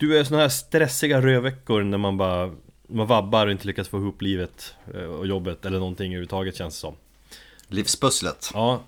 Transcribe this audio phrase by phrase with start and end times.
[0.00, 2.52] Du är såna här stressiga rödveckor när man bara
[2.86, 6.74] Man vabbar och inte lyckas få ihop livet eh, och jobbet eller någonting överhuvudtaget känns
[6.74, 6.94] det som
[7.68, 8.50] Livspusslet.
[8.54, 8.80] Ja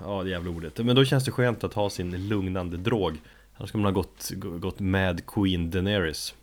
[0.00, 3.16] Ja det jävla ordet Men då känns det skönt att ha sin lugnande drog
[3.56, 6.34] Annars ska man ha gått, gått med Queen Daenerys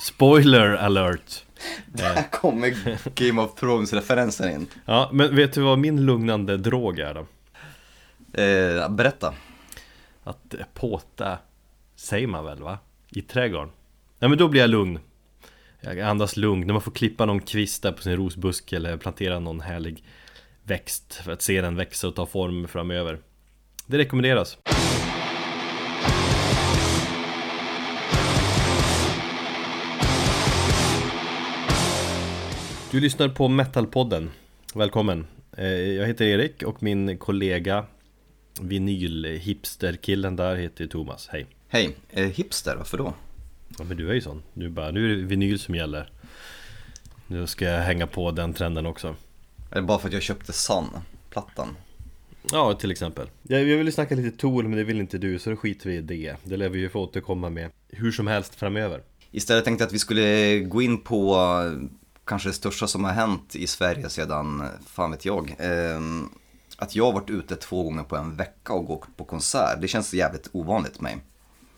[0.00, 1.44] Spoiler alert!
[1.86, 2.74] Där kommer
[3.14, 4.66] Game of Thrones-referensen in.
[4.84, 7.26] Ja, men vet du vad min lugnande drog är då?
[8.42, 9.34] Eh, berätta.
[10.24, 11.38] Att påta,
[11.96, 12.78] säger man väl va?
[13.10, 13.70] I trädgården.
[14.18, 14.98] Ja men då blir jag lugn.
[15.80, 19.38] Jag andas lugn när man får klippa någon kvist där på sin rosbuske eller plantera
[19.38, 20.04] någon härlig
[20.62, 23.18] växt för att se den växa och ta form framöver.
[23.86, 24.58] Det rekommenderas.
[32.90, 34.30] Du lyssnar på Metalpodden.
[34.74, 35.26] Välkommen.
[35.56, 37.84] Eh, jag heter Erik och min kollega
[38.60, 41.28] vinylhipsterkillen där heter Thomas.
[41.28, 41.46] Hej.
[41.76, 43.14] Hej, eh, hipster, varför då?
[43.78, 44.42] Ja men du är ju sån.
[44.52, 46.10] Nu, bara, nu är det vinyl som gäller.
[47.26, 49.16] Nu ska jag hänga på den trenden också.
[49.70, 50.84] Är det bara för att jag köpte Sun,
[51.30, 51.76] plattan?
[52.52, 53.28] Ja, till exempel.
[53.42, 55.96] Jag, jag ville snacka lite Tool, men det vill inte du, så då skiter vi
[55.96, 56.36] i det.
[56.44, 59.02] Det lär vi ju få återkomma med hur som helst framöver.
[59.30, 61.88] Istället tänkte jag att vi skulle gå in på eh,
[62.24, 65.56] kanske det största som har hänt i Sverige sedan, fan vet jag.
[65.58, 66.00] Eh,
[66.76, 69.80] att jag har varit ute två gånger på en vecka och gått på konsert.
[69.80, 71.16] Det känns jävligt ovanligt för mig.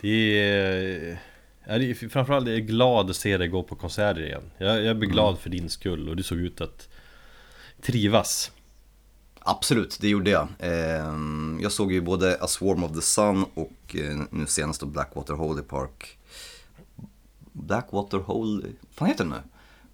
[0.00, 1.18] Det är...
[1.64, 4.50] Är framförallt är jag glad att se dig gå på konserter igen.
[4.58, 6.88] Jag, jag blir glad för din skull och du såg ut att
[7.82, 8.52] trivas.
[9.38, 10.48] Absolut, det gjorde jag.
[10.58, 11.14] Eh,
[11.60, 15.34] jag såg ju både A Swarm of the Sun och eh, nu senast då Blackwater
[15.34, 16.18] Holy Park.
[17.52, 18.64] Blackwater Holy...
[18.90, 19.40] Fan heter den nu?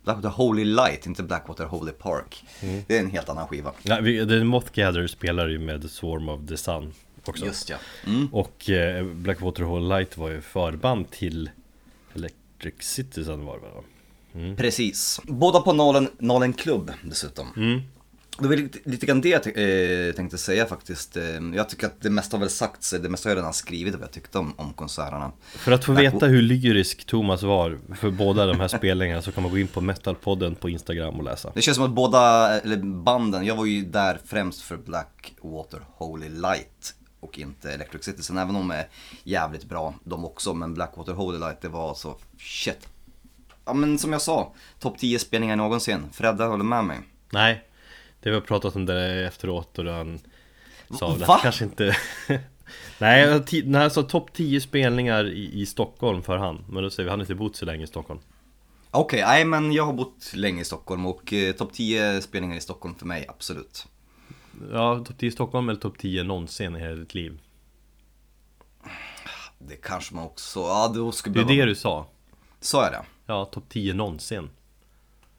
[0.05, 2.45] Blackwater Holy Light, inte Blackwater Holy Park.
[2.87, 3.73] Det är en helt annan skiva.
[3.83, 6.93] Ja, vi, The Moth Gatherer spelar ju med Swarm of the Sun
[7.29, 7.47] också.
[7.47, 7.77] Just ja.
[8.07, 8.29] Mm.
[8.33, 11.51] Och eh, Blackwater Hall Light var ju förband till
[12.15, 13.83] Electric Citizen var det va?
[14.57, 15.21] Precis.
[15.25, 17.49] Båda på Nalen, Nalen Club dessutom.
[17.57, 17.81] Mm.
[18.39, 21.17] Det var lite, lite grann det jag eh, tänkte säga faktiskt.
[21.17, 21.25] Eh,
[21.55, 24.03] jag tycker att det mesta har väl sagts, det mesta har jag redan skrivit vad
[24.03, 25.33] jag tyckte om, om konserterna.
[25.43, 29.43] För att få veta hur lyrisk Thomas var för båda de här spelningarna så kan
[29.43, 31.53] man gå in på Metalpodden på Instagram och läsa.
[31.55, 36.29] Det känns som att båda, eller banden, jag var ju där främst för Blackwater Holy
[36.29, 38.89] Light och inte Electric Citizen, även om de är
[39.25, 40.55] jävligt bra de också.
[40.55, 42.89] Men Blackwater Holy Light, det var alltså, shit.
[43.65, 46.07] Ja men som jag sa, topp 10 spelningar någonsin.
[46.13, 47.01] Fredda håller med mig.
[47.31, 47.65] Nej,
[48.21, 50.21] det vi har pratat om det efteråt och han
[50.99, 51.39] sa Va?
[51.43, 51.97] kanske inte
[52.99, 57.05] Nej, ti- nej alltså topp 10 spelningar i, i Stockholm för han Men då säger
[57.05, 58.21] vi, han har inte bott så länge i Stockholm
[58.91, 62.61] Okej, nej men jag har bott länge i Stockholm och eh, topp 10 spelningar i
[62.61, 63.87] Stockholm för mig, absolut.
[64.73, 67.41] Ja, topp 10 i Stockholm eller topp 10 någonsin i hela ditt liv
[69.59, 72.07] Det kanske man också, ja då skulle Det är det du sa
[72.61, 73.03] Sa jag det?
[73.27, 74.51] Ja, topp 10 någonsin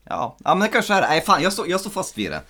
[0.03, 1.07] Ja, ja men det kanske är det.
[1.07, 2.41] Nej fan, jag står, jag står fast vid det.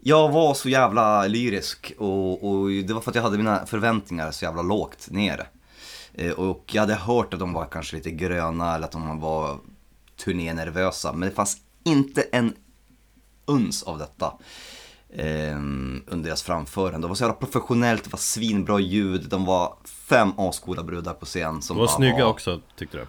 [0.00, 4.30] Jag var så jävla lyrisk och, och det var för att jag hade mina förväntningar
[4.30, 5.48] så jävla lågt ner.
[6.14, 9.58] Eh, Och jag hade hört att de var kanske lite gröna eller att de var
[10.24, 11.12] turnénervösa.
[11.12, 12.54] Men det fanns inte en
[13.44, 14.32] uns av detta
[15.12, 15.56] eh,
[16.06, 17.06] under deras framförande.
[17.06, 21.26] Det var så jävla professionellt, det var svinbra ljud, de var fem ascoola brudar på
[21.26, 21.62] scen.
[21.62, 23.06] Som De var bara snygga var- också, tyckte du?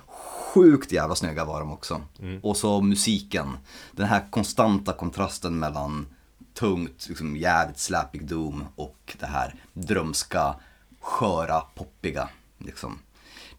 [0.54, 2.02] Sjukt jävla snygga var de också.
[2.42, 3.58] Och så musiken.
[3.92, 6.08] Den här konstanta kontrasten mellan
[6.54, 10.56] tungt, liksom jävligt slappig doom och det här drömska,
[11.02, 12.30] sköra, poppiga.
[12.58, 13.00] Liksom.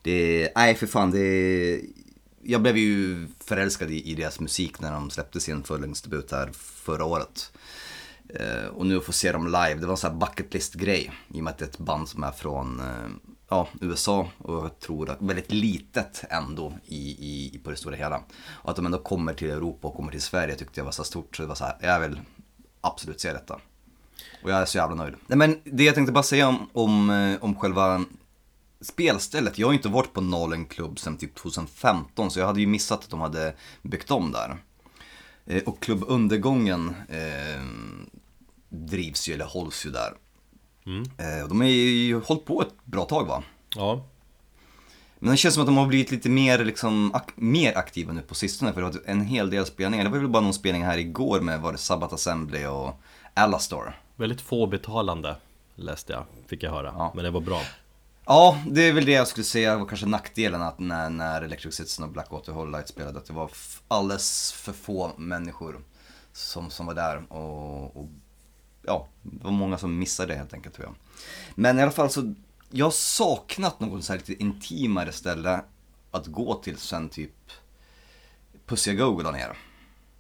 [0.03, 1.81] Det, nej för fan, det...
[2.43, 7.05] Jag blev ju förälskad i, i deras musik när de släppte sin fullängdsdebut här förra
[7.05, 7.53] året.
[8.29, 10.75] Eh, och nu att få se dem live, det var en sån här bucket list
[10.75, 11.13] grej.
[11.29, 13.09] I och med att det är ett band som är från eh,
[13.49, 18.23] ja, USA och jag tror att väldigt litet ändå i, i, på det stora hela.
[18.49, 21.05] Och att de ändå kommer till Europa och kommer till Sverige tyckte jag var så
[21.05, 22.21] stort så det var så här, jag vill
[22.81, 23.61] absolut se detta.
[24.43, 25.15] Och jag är så jävla nöjd.
[25.27, 28.05] Nej men det jag tänkte bara säga om, om, eh, om själva
[28.81, 29.59] spelstället.
[29.59, 32.67] Jag har ju inte varit på Nalen Club sedan typ 2015 så jag hade ju
[32.67, 34.57] missat att de hade byggt om där.
[35.67, 37.63] Och Klubb Undergången eh,
[38.69, 40.15] drivs ju, eller hålls ju där.
[41.19, 43.43] Eh, och de har ju hållit på ett bra tag va?
[43.77, 44.05] Ja
[45.19, 48.23] Men det känns som att de har blivit lite mer, liksom, ak- mer aktiva nu
[48.23, 50.05] på sistone för det var en hel del spelningar.
[50.05, 53.01] Det var väl bara någon spelning här igår med var det Sabbath Assembly och
[53.35, 54.01] Alastor.
[54.17, 55.37] Väldigt få betalande
[55.75, 57.13] Läste jag, fick jag höra Ja.
[57.15, 57.63] Men det var bra
[58.27, 61.75] Ja, det är väl det jag skulle säga var kanske nackdelen att när, när Electric
[61.75, 63.51] Citizen och Blackwater Holy Light spelade, att det var
[63.89, 65.81] alldeles för få människor
[66.33, 68.09] som, som var där och, och
[68.89, 70.95] ja, det var många som missade det helt enkelt tror jag.
[71.55, 72.35] Men i alla fall så,
[72.71, 75.61] jag har saknat något så här lite intimare ställe
[76.11, 77.35] att gå till sen typ
[78.67, 79.57] Pussy Go la ner.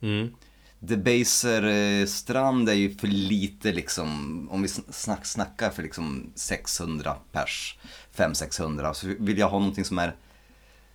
[0.00, 0.34] Mm.
[0.80, 7.16] Debaser eh, strand är ju för lite liksom, om vi snack, snackar för liksom 600
[7.32, 7.78] pers,
[8.16, 10.16] 500-600, så vill jag ha någonting som är,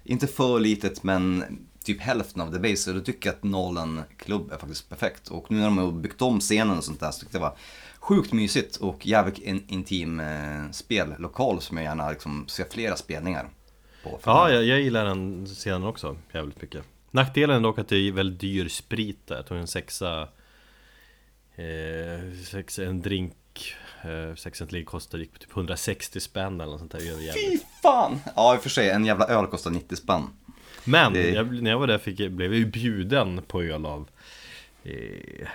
[0.03, 1.43] inte för litet men
[1.83, 5.27] typ hälften av Debaser, då tycker jag att Nolan Club är faktiskt perfekt.
[5.27, 7.49] Och nu när de har byggt om scenen och sånt där så tyckte jag det
[7.49, 7.57] var
[7.99, 13.49] sjukt mysigt och jävligt in, intim eh, spellokal som jag gärna liksom ser flera spelningar
[14.03, 14.19] på.
[14.25, 16.83] Ja, jag, jag gillar den scenen också jävligt mycket.
[17.11, 19.35] Nackdelen är dock att det är väldigt dyr sprit där.
[19.35, 20.21] Jag tog en sexa
[21.55, 23.33] eh, sex, En drink
[24.03, 28.19] eh, Sex centiliter kostar gick på typ 160 spänn eller något sånt där Fy fan!
[28.35, 30.23] Ja i och för sig, en jävla öl kostar 90 spänn
[30.85, 31.29] Men det...
[31.29, 34.09] jag, när jag var där fick, blev jag ju bjuden på öl av
[34.83, 35.47] eh,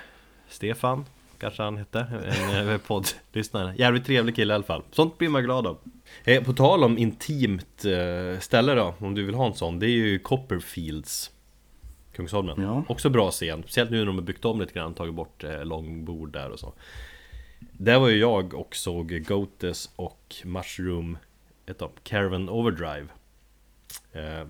[0.48, 1.04] Stefan
[1.38, 2.06] Kanske han hette,
[2.50, 5.78] en eh, poddlyssnare Jävligt trevlig kille i alla fall Sånt blir man glad av
[6.24, 9.86] eh, På tal om intimt eh, ställe då, om du vill ha en sån Det
[9.86, 11.30] är ju Copperfields
[12.18, 12.62] Kungsholmen.
[12.62, 12.84] Ja.
[12.88, 15.64] Också bra scen, speciellt nu när de har byggt om lite grann, tagit bort eh,
[15.64, 16.72] långbord där och så.
[17.58, 21.18] Där var ju jag och såg Goates och Mushroom,
[21.66, 23.06] ett av Caravan Overdrive.
[24.12, 24.46] Eh,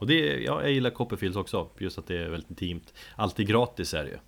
[0.00, 2.94] och det, ja, jag gillar Copperfields också, just att det är väldigt intimt.
[3.16, 4.18] Alltid gratis är det ju.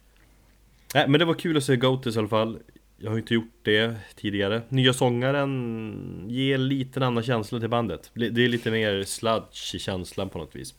[0.94, 2.58] Nej, men det var kul att se Goates i alla fall.
[2.96, 4.62] Jag har inte gjort det tidigare.
[4.68, 8.10] Nya sångaren ger lite annan känsla till bandet.
[8.14, 10.74] Det är lite mer sludge i känslan på något vis.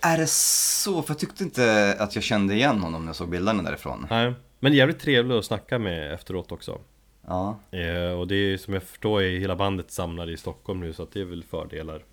[0.00, 1.02] Är det så?
[1.02, 4.06] För jag tyckte inte att jag kände igen honom när jag såg bilderna därifrån.
[4.10, 6.80] Nej, men jävligt trevlig att snacka med efteråt också.
[7.26, 7.58] Ja.
[7.70, 11.02] Eh, och det är som jag förstår är hela bandet samlade i Stockholm nu så
[11.02, 12.04] att det är väl fördelar.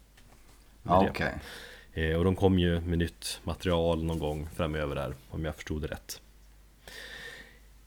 [0.83, 1.09] Ja, okej.
[1.09, 1.31] Okay.
[1.93, 5.81] Eh, och de kom ju med nytt material någon gång framöver där, om jag förstod
[5.81, 6.21] det rätt.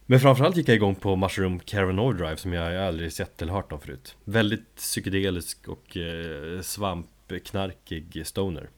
[0.06, 3.72] Men framförallt gick jag igång på Mushroom Caravan Overdrive som jag aldrig sett eller hört
[3.72, 4.16] om förut.
[4.24, 8.68] Väldigt psykedelisk och eh, svampknarkig stoner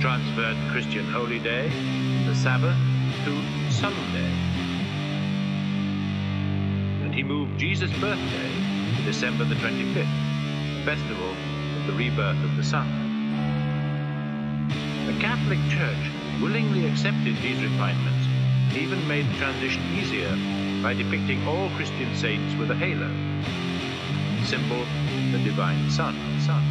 [0.00, 1.68] transferred Christian holy day,
[2.26, 2.78] the Sabbath,
[3.26, 3.32] to
[3.70, 4.32] Sunday.
[7.04, 8.50] And he moved Jesus' birthday
[8.96, 12.99] to December the 25th, the festival of the rebirth of the sun.
[15.20, 18.26] The Catholic Church willingly accepted these refinements
[18.74, 20.34] even made the transition easier
[20.80, 23.12] by depicting all Christian saints with a halo,
[24.46, 24.86] symbol
[25.30, 26.16] the divine sun.
[26.40, 26.69] sun.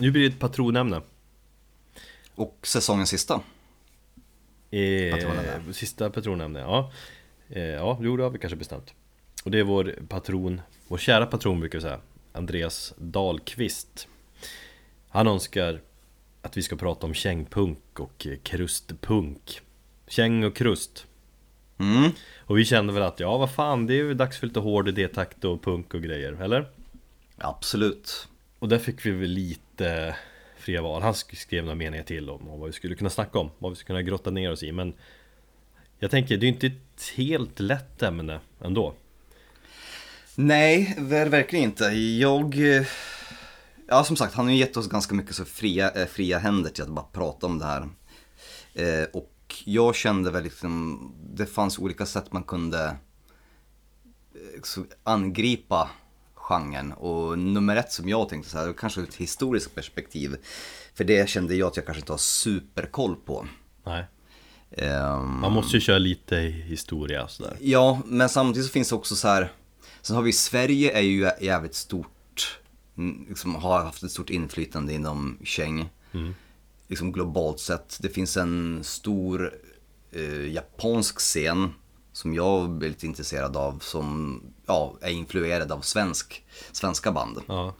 [0.00, 1.00] Nu blir det ett patronämne.
[2.34, 3.40] Och säsongens sista.
[4.70, 5.72] Eh.
[5.72, 6.92] Sista patronämne, ja.
[7.48, 8.94] Eh, ja, jo det har vi kanske bestämt.
[9.44, 12.00] Och det är vår patron, vår kära patron brukar vi säga,
[12.32, 14.08] Andreas Dahlqvist.
[15.08, 15.80] Han önskar
[16.42, 19.60] att vi ska prata om kängpunk och krustpunk.
[20.06, 21.06] Käng och krust.
[21.78, 22.10] Mm.
[22.38, 24.88] Och vi kände väl att ja, vad fan, det är ju dags för lite hård
[24.88, 26.70] idétakt och punk och grejer, eller?
[27.36, 28.28] Absolut.
[28.58, 29.65] Och där fick vi väl lite
[30.56, 31.02] fria val.
[31.02, 33.86] Han skrev några meningar till om, vad vi skulle kunna snacka om, vad vi skulle
[33.86, 34.72] kunna grotta ner oss i.
[34.72, 34.94] Men
[35.98, 38.94] jag tänker, det är inte ett helt lätt ämne ändå.
[40.34, 41.84] Nej, verkligen inte.
[41.84, 42.76] Jag...
[42.76, 42.86] Eh,
[43.88, 46.70] ja, som sagt, han har ju gett oss ganska mycket så fria, eh, fria händer
[46.70, 47.88] till att bara prata om det här.
[48.74, 49.32] Eh, och
[49.64, 51.00] jag kände väl liksom,
[51.34, 52.96] det fanns olika sätt man kunde
[54.34, 55.90] eh, angripa
[56.48, 56.92] genren.
[56.92, 60.36] Och nummer ett som jag tänkte så här, kanske ur ett historiskt perspektiv.
[60.94, 63.46] För det kände jag att jag kanske inte har superkoll på.
[63.84, 64.04] Nej.
[64.70, 67.56] Um, Man måste ju köra lite historia sådär.
[67.60, 69.52] Ja, men samtidigt så finns det också så här
[70.02, 72.60] Sen har vi Sverige är ju jävligt stort,
[72.96, 75.88] mm, liksom har haft ett stort inflytande inom Cheng.
[76.88, 77.98] Liksom globalt sett.
[78.00, 79.54] Det finns en stor
[80.12, 81.74] eh, japansk scen
[82.16, 87.38] som jag är lite intresserad av som ja, är influerad av svensk, svenska band.
[87.46, 87.74] Ja.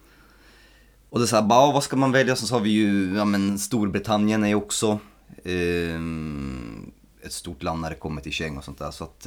[1.10, 2.36] Och det är så här, bara, vad ska man välja?
[2.36, 4.98] Så har vi ju, ja men Storbritannien är ju också
[5.44, 8.90] ehm, ett stort land när det kommer till käng och sånt där.
[8.90, 9.26] Så att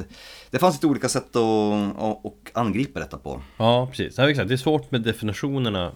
[0.49, 3.41] det fanns lite olika sätt att, att, att angripa detta på.
[3.57, 4.17] Ja, precis.
[4.17, 4.47] Ja, exakt.
[4.47, 5.91] Det är svårt med definitionerna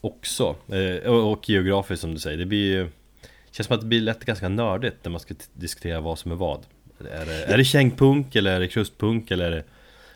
[0.00, 0.56] också.
[0.68, 2.38] Eh, och, och geografiskt som du säger.
[2.38, 2.90] Det blir ju...
[3.50, 6.36] känns som att det blir lätt ganska nördigt när man ska diskutera vad som är
[6.36, 6.66] vad.
[7.00, 9.64] Är det, är det kängpunk eller är det krustpunk eller är det,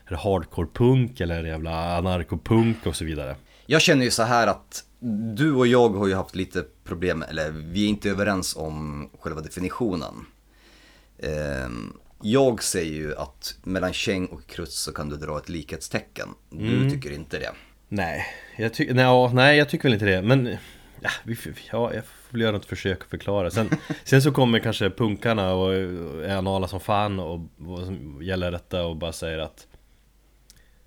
[0.05, 3.35] är det hardcore-punk eller är det jävla anarkopunk och så vidare?
[3.65, 4.83] Jag känner ju så här att
[5.35, 9.41] du och jag har ju haft lite problem, eller vi är inte överens om själva
[9.41, 10.25] definitionen.
[11.19, 16.27] Ehm, Jag säger ju att mellan käng och krust så kan du dra ett likhetstecken.
[16.49, 17.51] Du tycker inte det.
[17.89, 18.25] Nej,
[18.57, 20.57] jag tycker, nej, ja, nej jag tycker väl inte det men
[21.01, 21.37] ja, vi,
[21.71, 23.69] ja, jag får väl göra något försök att förklara sen,
[24.03, 28.85] sen så kommer kanske punkarna och är anala som fan och vad som gäller detta
[28.85, 29.67] och bara säger att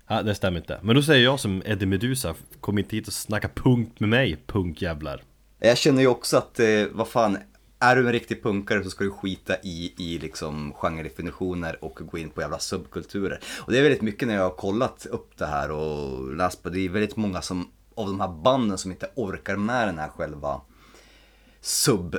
[0.09, 0.79] Ja, det stämmer inte.
[0.81, 4.37] Men då säger jag som Eddie Meduza, kom inte hit och snacka punk med mig,
[4.45, 5.23] punkjävlar.
[5.59, 7.37] Jag känner ju också att, eh, vad fan,
[7.79, 12.17] är du en riktig punkare så ska du skita i, i liksom genredefinitioner och gå
[12.17, 13.39] in på jävla subkulturer.
[13.65, 16.69] Och det är väldigt mycket när jag har kollat upp det här och läst på,
[16.69, 20.09] det är väldigt många som, av de här banden som inte orkar med den här
[20.09, 20.61] själva
[21.61, 22.15] sub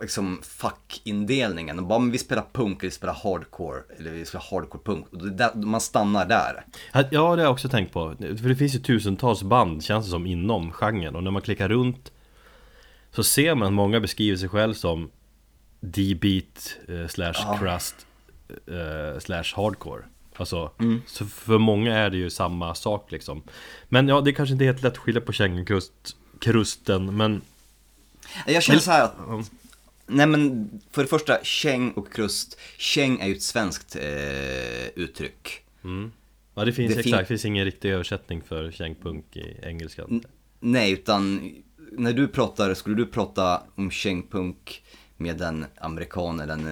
[0.00, 1.76] liksom fackindelningen.
[1.76, 5.06] De bara, men vi spelar punk, vi spelar hardcore, eller vi spelar hardcore punk.
[5.12, 6.64] Och där, man stannar där.
[6.92, 8.14] Ja, det har jag också tänkt på.
[8.18, 11.16] För det finns ju tusentals band, känns det som, inom genren.
[11.16, 12.12] Och när man klickar runt
[13.10, 15.10] så ser man att många beskriver sig själv som
[15.80, 18.06] D-beat eh, slash crust
[18.48, 20.02] eh, slash hardcore.
[20.36, 20.70] Alltså,
[21.06, 23.42] så för många är det ju samma sak liksom.
[23.88, 27.42] Men ja, det är kanske inte helt lätt att skilja på kängekrust, krusten, men
[28.46, 29.16] Jag känner så här att,
[30.06, 32.58] nej men för det första, käng och krust.
[32.78, 35.60] Käng är ju ett svenskt eh, uttryck.
[36.54, 40.02] ja, det finns Det fin- exakt, det finns ingen riktig översättning för kängpunk i engelska.
[40.60, 41.52] Nej, utan
[41.92, 44.82] när du pratar, skulle du prata om kängpunk
[45.16, 46.66] med en amerikan eller en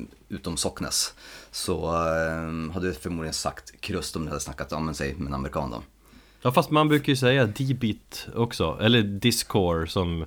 [0.00, 1.14] eh, utom Socknes
[1.50, 5.34] så eh, hade du förmodligen sagt krust om du hade snackat om, säg med en
[5.34, 5.82] amerikan då.
[6.42, 10.26] Ja fast man brukar ju säga D-beat också, eller discore som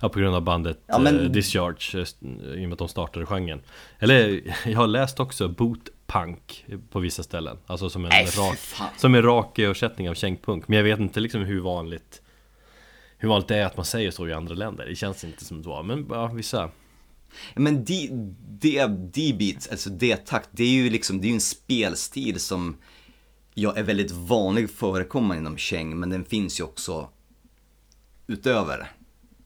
[0.00, 2.88] Ja på grund av bandet Ja, men- eh, Discharge, eh, i och med att de
[2.88, 3.60] startade genren.
[3.98, 7.58] Eller jag har läst också bootpunk på vissa ställen.
[7.66, 8.58] Alltså som en, Nej, rak,
[8.96, 10.68] som en rak översättning av kängpunk.
[10.68, 12.22] Men jag vet inte liksom hur vanligt
[13.18, 14.86] Hur vanligt det är att man säger så i andra länder.
[14.86, 16.70] Det känns inte som så, men ja, vissa.
[17.54, 18.08] Men D-
[18.48, 22.76] D- D-beats, alltså D-takt, det är ju liksom, det är ju en spelstil som
[23.54, 27.08] ja, är väldigt vanlig förekommande inom käng, men den finns ju också
[28.26, 28.90] utöver.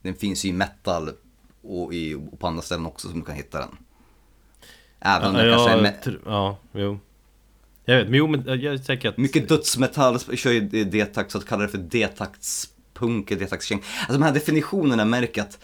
[0.02, 1.10] Den finns ju i metal
[1.62, 3.76] och, i, och på andra ställen också som du kan hitta den.
[5.00, 6.98] Även om ja, det kanske är ja, me- tr- ja, jo
[7.84, 11.46] Jag vet, men jo men jag tänker att mycket dödsmetall kör ju D-takt, så att
[11.46, 13.82] kalla det för D-taktspunk eller D-taktskäng.
[13.98, 15.58] Alltså de här definitionerna märker att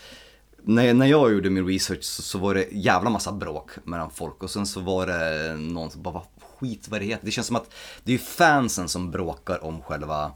[0.63, 4.43] när, när jag gjorde min research så, så var det jävla massa bråk mellan folk
[4.43, 6.25] och sen så var det någon som bara, vad
[6.59, 7.25] skit vad det heter.
[7.25, 7.75] Det känns som att
[8.05, 10.33] det är fansen som bråkar om själva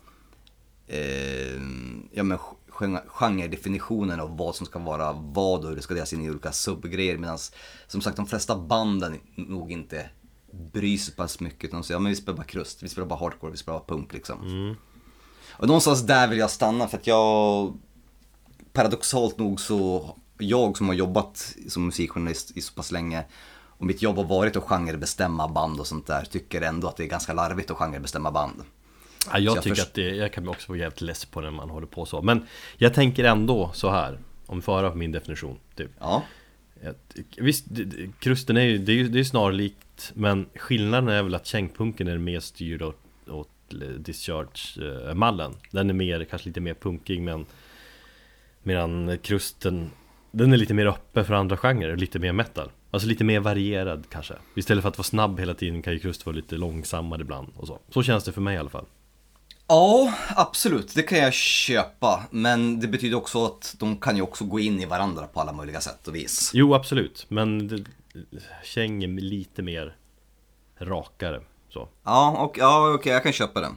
[0.87, 1.61] eh,
[2.13, 2.39] ja, men
[3.07, 6.53] genredefinitionen av vad som ska vara vad och hur det ska delas in i olika
[6.53, 7.19] subgrejer.
[7.19, 7.39] Medan
[7.87, 10.11] som sagt de flesta banden nog inte
[10.73, 11.65] bryr sig pass mycket.
[11.65, 13.79] Utan de säger ja, men vi spelar bara krust, vi spelar bara hardcore, vi spelar
[13.79, 14.77] bara punk liksom.
[15.51, 17.73] Och någonstans där vill jag stanna för att jag
[18.73, 23.25] paradoxalt nog så, jag som har jobbat som musikjournalist i så pass länge
[23.81, 27.05] och mitt jobb har varit att genrebestämma band och sånt där, tycker ändå att det
[27.05, 28.63] är ganska larvigt att genrebestämma band.
[29.27, 31.51] Ja, jag jag tycker först- att det, jag kan också vara jävligt less på när
[31.51, 32.23] man håller på så.
[32.23, 32.47] Men
[32.77, 35.91] jag tänker ändå så här Om vi får höra min definition typ.
[35.99, 36.23] Ja,
[37.37, 37.67] Visst,
[38.19, 42.09] krusten är ju, det är ju det är snarlikt Men skillnaden är väl att kängpunken
[42.09, 42.99] är mer styrd åt,
[43.29, 43.49] åt
[43.99, 45.55] discharge-mallen.
[45.71, 47.47] Den är mer, kanske lite mer punkig men
[48.63, 49.91] Medan krusten
[50.31, 52.71] Den är lite mer öppen för andra genrer, lite mer metal.
[52.91, 54.35] Alltså lite mer varierad kanske.
[54.55, 57.67] Istället för att vara snabb hela tiden kan ju krust vara lite långsammare ibland och
[57.67, 57.79] så.
[57.89, 58.87] Så känns det för mig i alla fall
[59.71, 62.25] ja absolut, det kan jag köpa.
[62.31, 65.53] Men det betyder också att de kan ju också gå in i varandra på alla
[65.53, 66.51] möjliga sätt och vis.
[66.55, 67.85] Jo absolut, men det,
[68.65, 69.97] käng är lite mer
[70.79, 71.89] rakare så.
[72.05, 73.77] Ja, och, ja okej, jag kan köpa den.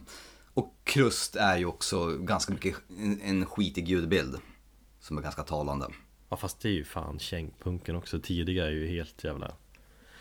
[0.54, 4.36] Och krust är ju också ganska mycket en, en skitig ljudbild.
[5.00, 5.86] Som är ganska talande.
[6.28, 9.52] Ja fast det är ju fan kängpunken också, tidiga är ju helt jävla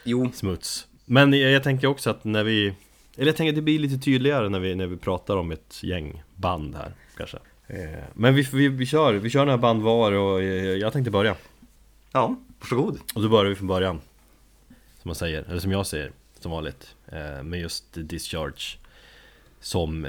[0.03, 0.87] Jo, smuts.
[1.05, 2.75] Men jag, jag tänker också att när vi
[3.15, 5.83] Eller jag tänker att det blir lite tydligare när vi, när vi pratar om ett
[5.83, 10.11] gäng band här kanske eh, Men vi, vi, vi kör, vi kör några band var
[10.11, 11.35] och eh, jag tänkte börja
[12.11, 12.99] Ja, varsågod.
[13.15, 14.01] Och då börjar vi från början
[15.01, 18.77] Som man säger, eller som jag säger som vanligt eh, Med just Discharge
[19.59, 20.07] Som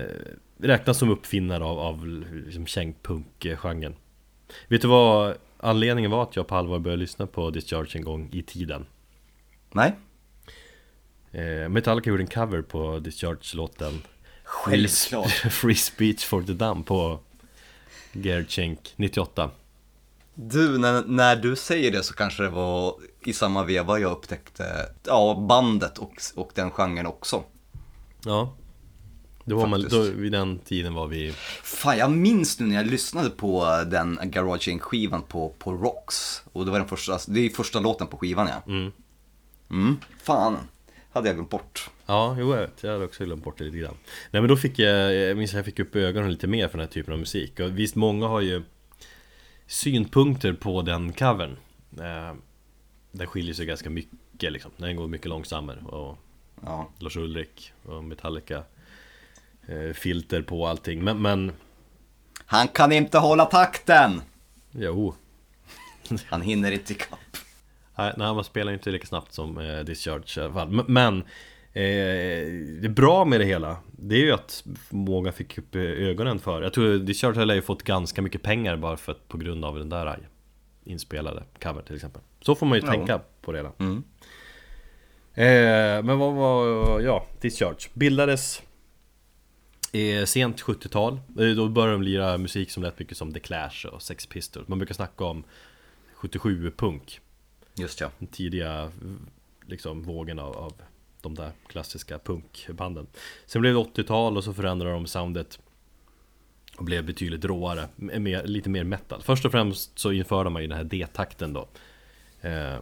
[0.58, 2.06] räknas som uppfinnare av, av
[2.46, 3.94] liksom kängpunk-genren
[4.68, 8.28] Vet du vad anledningen var att jag på allvar började lyssna på Discharge en gång
[8.32, 8.86] i tiden?
[9.72, 9.92] Nej?
[11.34, 14.02] Eh, Metallica gjorde en cover på Discharge-låten
[14.44, 15.30] Självklart.
[15.30, 17.18] Free Speech for the Dumb på
[18.12, 19.50] Gerchenk 98
[20.34, 24.64] Du, när, när du säger det så kanske det var i samma veva jag upptäckte
[25.04, 27.42] ja, bandet och, och den genren också.
[28.24, 28.54] Ja
[29.44, 32.86] då var man, då, vid den tiden var vi Fan, jag minns nu när jag
[32.86, 36.42] lyssnade på den Garage Inc-skivan på, på Rocks.
[36.52, 38.72] Och det var den första, det är första låten på skivan ja.
[38.72, 38.92] Mm.
[39.70, 39.96] Mm.
[40.22, 40.58] Fan,
[41.14, 41.90] hade jag glömt bort.
[42.06, 43.96] Ja, jo jag vet, jag hade också glömt bort det lite grann
[44.30, 46.78] Nej men då fick jag, jag minns att jag fick upp ögonen lite mer för
[46.78, 48.62] den här typen av musik Och visst, många har ju
[49.66, 51.56] synpunkter på den covern
[52.00, 52.34] eh,
[53.12, 56.18] Den skiljer sig ganska mycket liksom Den går mycket långsammare och
[56.62, 56.88] Ja.
[56.98, 58.62] Lars Ulrik och Metallica
[59.66, 61.52] eh, Filter på allting Men, men
[62.46, 64.22] Han kan inte hålla takten!
[64.72, 65.14] jo
[66.26, 67.18] Han hinner inte ikapp.
[67.96, 71.18] Nej, man spelar ju inte lika snabbt som eh, Discharge i alla fall Men,
[71.72, 76.38] eh, det bra med det hela Det är ju att många fick upp eh, ögonen
[76.38, 79.64] för Jag tror Discharge har ju fått ganska mycket pengar bara för att på grund
[79.64, 80.14] av den där eh,
[80.84, 82.22] inspelade cover till exempel.
[82.40, 82.92] Så får man ju Ja.
[82.92, 83.72] tänka på det hela.
[83.78, 83.96] Mm.
[85.34, 88.62] eh, Men vad var, ja, Discharge Bildades
[89.92, 93.86] eh, sent 70-tal eh, Då började de lira musik som lät mycket som The Clash
[93.92, 94.68] och Sex Pistols.
[94.68, 95.44] Man brukar snacka om
[96.20, 97.20] 77-punk
[97.74, 98.10] Just ja.
[98.18, 98.92] den tidiga
[99.66, 100.72] liksom, vågen av, av
[101.20, 103.06] de där klassiska punkbanden.
[103.46, 105.58] Sen blev det 80-tal och så förändrade de soundet
[106.76, 109.22] och blev betydligt råare, mer, lite mer metal.
[109.22, 111.68] Först och främst så införde man ju den här D-takten då.
[112.40, 112.76] Eh,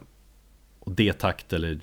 [0.79, 1.79] och D-takt eller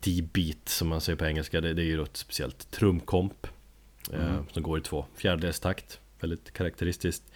[0.00, 3.46] D-beat som man säger på engelska, det, det är ju ett speciellt trumkomp
[4.12, 6.00] eh, som går i två fjärdedelstakt.
[6.20, 7.32] Väldigt karaktäristiskt.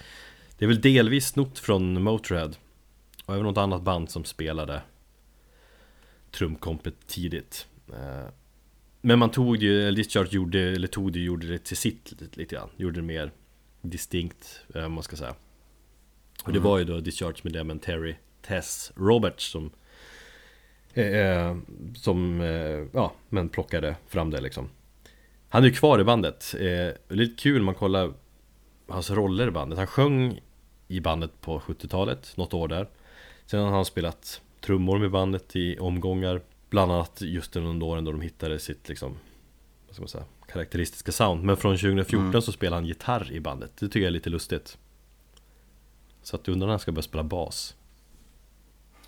[0.59, 2.53] Det är väl delvis snott från Motörhead
[3.27, 4.83] och även något annat band som spelade
[6.31, 7.67] trumkompet tidigt.
[7.93, 8.29] Eh,
[9.01, 12.11] Men man tog det ju, eller Discharge gjorde, eller tog det, gjorde det till sitt
[12.11, 12.69] lite, lite grann.
[12.77, 13.31] Gjorde det mer
[13.83, 15.35] distinkt, eh, om man ska säga.
[16.45, 19.71] Och det var ju då Discharge med det Terry Tess Roberts som
[20.95, 21.57] eh,
[21.95, 24.69] Som, eh, ja, men plockade fram det liksom.
[25.49, 28.12] Han är ju kvar i bandet, eh, lite kul man kollar
[28.89, 30.41] Hans roller i bandet, han sjöng
[30.89, 32.89] i bandet på 70-talet, något år där
[33.47, 36.41] Sen har han spelat trummor med bandet i omgångar.
[36.71, 39.19] Bland annat just under de åren då de hittade sitt liksom
[39.87, 41.45] Vad ska man säga Karaktäristiska sound.
[41.45, 43.73] Men från 2014 så spelar han gitarr i bandet.
[43.79, 44.79] Det tycker jag är lite lustigt.
[46.23, 47.75] Så att jag undrar när han ska börja spela bas.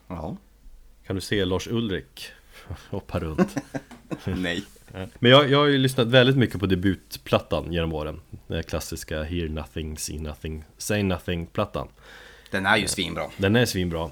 [0.09, 0.37] Ja.
[1.07, 2.31] Kan du se Lars Ulrik
[2.91, 3.57] hoppa runt?
[4.25, 4.65] Nej.
[5.19, 8.21] Men jag, jag har ju lyssnat väldigt mycket på debutplattan genom åren.
[8.47, 11.89] Den klassiska Hear Nothing, See Nothing, Say Nothing-plattan.
[12.51, 13.31] Den är ju svinbra.
[13.37, 14.11] Den är svinbra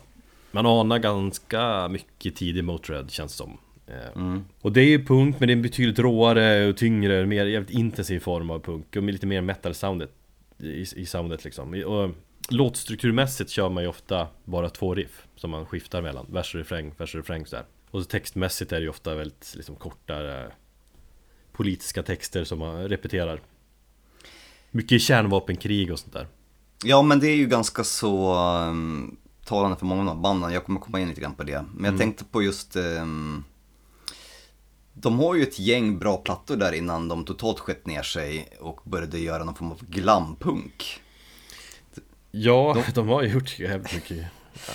[0.50, 3.58] Man anar ganska mycket tidig Motörhead känns det som.
[3.86, 7.46] Eh, Och det är ju punk men det är en betydligt råare och tyngre, mer
[7.46, 10.10] jävligt intensiv form av punk Och lite mer metal-soundet
[10.58, 11.82] i, i soundet liksom.
[11.86, 12.10] Och
[12.48, 16.92] Låtstrukturmässigt kör man ju ofta bara två riff Som man skiftar mellan, vers och refräng,
[16.98, 17.64] vers och refräng sådär.
[17.90, 20.52] Och så textmässigt är det ju ofta väldigt liksom, kortare
[21.52, 23.40] Politiska texter som man repeterar.
[24.70, 26.26] Mycket kärnvapenkrig och sånt där.
[26.84, 28.34] Ja, men det är ju ganska så
[28.68, 30.52] um, talande för många av de här banden.
[30.52, 31.64] Jag kommer komma in lite grann på det.
[31.74, 32.76] Men jag tänkte på just...
[32.76, 33.44] Um,
[34.98, 38.80] de har ju ett gäng bra plattor där innan de totalt skett ner sig och
[38.84, 41.00] började göra någon form av glampunk.
[42.30, 44.26] Ja, de, har ju gjort jävligt mycket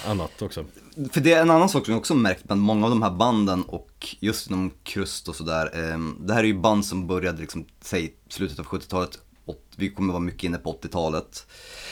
[0.05, 0.65] annat också
[1.11, 3.11] För det är en annan sak som jag också märkt bland många av de här
[3.11, 5.93] banden och just inom Krust och sådär.
[5.93, 9.19] Um, det här är ju band som började liksom, säg slutet av 70-talet.
[9.45, 11.47] Och Vi kommer vara mycket inne på 80-talet.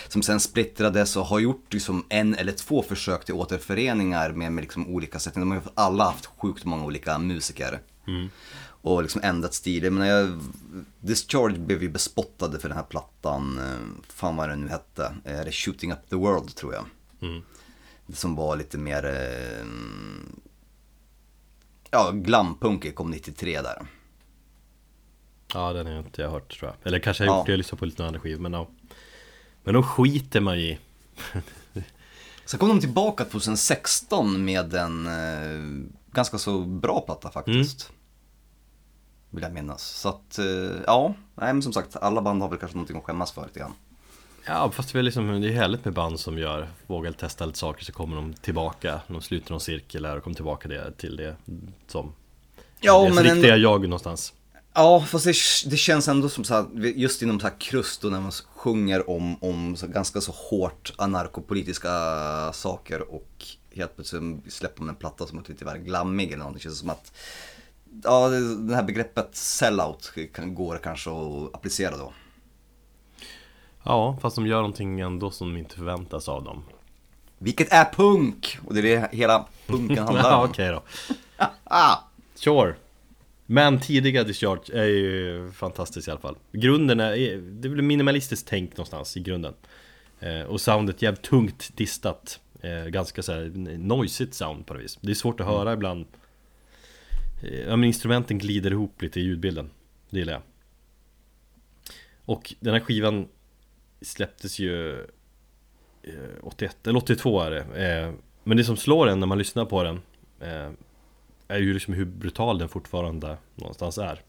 [0.07, 4.61] Som sen splittrades och har gjort liksom en eller två försök till återföreningar med, med
[4.61, 5.33] liksom olika sätt.
[5.33, 7.79] De har ju alla haft sjukt många olika musiker.
[8.81, 9.91] Och liksom ändrat stil.
[9.91, 10.39] Men jag,
[11.01, 13.59] Discharge blev ju bespottade för den här plattan.
[13.59, 15.03] eh, Fan vad den nu hette.
[15.05, 16.85] Eh, Det är Shooting Up The World tror jag.
[18.13, 19.05] Som var lite mer...
[19.05, 19.65] eh,
[21.91, 23.85] Ja, glampunk kom 93 där.
[25.53, 27.39] Ja, den har jag inte hört tror jag Eller kanske jag har Ja.
[27.39, 28.67] gjort det, jag lyssnar på lite andra skivor Men ja
[29.63, 30.79] Men då skiter man i
[32.45, 37.91] Sen kom de tillbaka 2016 med en eh, ganska så bra platta faktiskt.
[39.29, 39.83] Vill jag minnas.
[39.83, 40.45] Så att, eh,
[40.87, 43.59] ja, nej men som sagt, alla band har väl kanske någonting att skämmas för lite
[43.59, 43.73] grann.
[44.45, 47.59] Ja fast det är, liksom, det är härligt med band som gör, vågar testa lite
[47.59, 51.15] saker så kommer de tillbaka De sluter någon cirkel här och kommer tillbaka det, till
[51.15, 51.35] det
[51.87, 52.13] som
[52.79, 54.33] Ja, deras men riktiga ändå- jag någonstans
[54.79, 55.33] Ja, fast det,
[55.69, 59.09] det känns ändå som så här, just inom så här krust och när man sjunger
[59.09, 61.89] om, om så ganska så hårt anarkopolitiska
[62.53, 66.57] saker och helt plötsligt släpper man en platta som är lite väl glammig eller någonting.
[66.57, 67.11] Det känns som att,
[68.03, 72.13] ja, det här begreppet sellout kan, går kanske att applicera då.
[73.83, 76.63] Ja, fast de gör någonting ändå som inte förväntas av dem
[77.37, 78.57] Vilket är punk!
[78.67, 80.49] Och det är det hela punken handlar Ja, om.
[80.49, 80.83] okej då
[81.63, 81.95] Ah,
[82.35, 82.75] Sure
[83.51, 86.35] Men tidiga Discharge är ju fantastiskt i alla fall.
[86.51, 89.53] Grunden är, det blir minimalistiskt tänk någonstans i grunden.
[90.19, 92.39] Eh, Och soundet jävligt tungt distat.
[92.61, 94.97] Eh, Ganska så här noisigt sound på det vis.
[95.01, 96.05] Det är svårt att höra ibland.
[97.43, 99.69] Eh, Ja men instrumenten glider ihop lite i ljudbilden.
[100.09, 100.41] Det gillar jag.
[102.25, 103.27] Och den här skivan
[104.01, 104.99] släpptes ju
[106.03, 108.13] eh, 81 eller 82 är det.
[108.43, 110.01] Men det som slår en när man lyssnar på den
[111.49, 114.21] är ju liksom hur brutal den fortfarande någonstans är.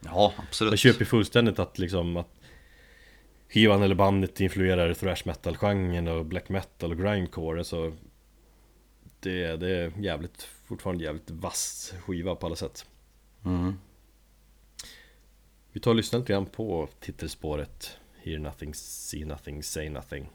[0.00, 0.80] Ja, Jag absolut.
[0.80, 2.28] köper ju fullständigt att liksom att
[3.48, 7.58] Skivan eller bandet influerar thrash metal-genren och black metal och grindcore.
[7.58, 7.92] Alltså
[9.20, 12.86] det, det är jävligt, fortfarande jävligt vass skiva på alla sätt.
[13.44, 13.74] Mm.
[15.72, 17.98] Vi tar och lyssnar lite grann på titelspåret.
[18.22, 20.28] Hear nothing, see nothing, say nothing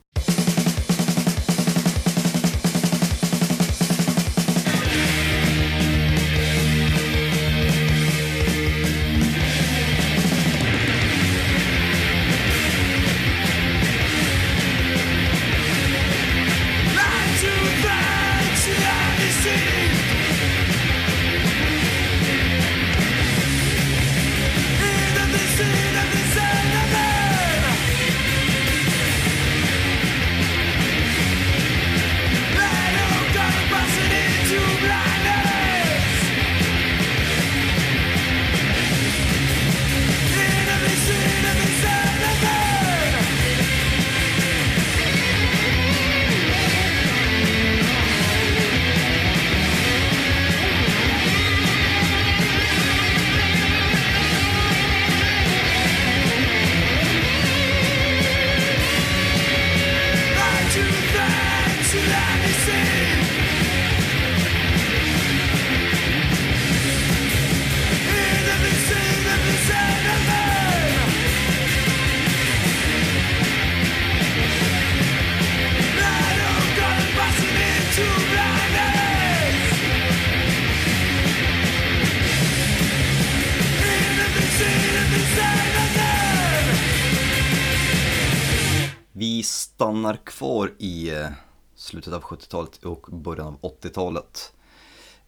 [90.38, 91.28] kvar i eh,
[91.76, 94.54] slutet av 70-talet och början av 80-talet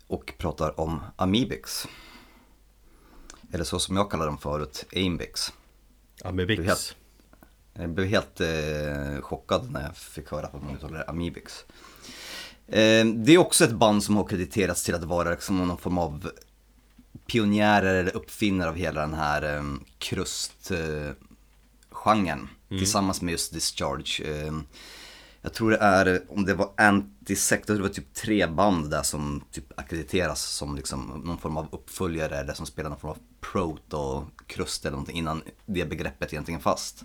[0.08, 1.88] och pratar om Amibix.
[3.52, 5.54] Eller så som jag kallar dem förut, Aimbix.
[6.66, 6.96] Helt-
[7.74, 11.66] Jag blev helt eh, chockad när jag fick höra att man uttalar det Amibix.
[12.68, 15.98] Eh, det är också ett band som har krediterats till att vara liksom någon form
[15.98, 16.32] av
[17.28, 19.64] pionjärer eller uppfinnare av hela den här eh,
[19.98, 21.18] krustgenren.
[22.70, 24.24] Tillsammans med just Discharge.
[24.24, 24.54] Eh,
[25.42, 29.44] jag tror det är, om det var Antisect, det var typ tre band där som
[29.52, 34.86] typ akkrediteras som liksom någon form av uppföljare eller som spelar någon form av proto-krust
[34.86, 37.04] eller någonting innan det begreppet egentligen fast.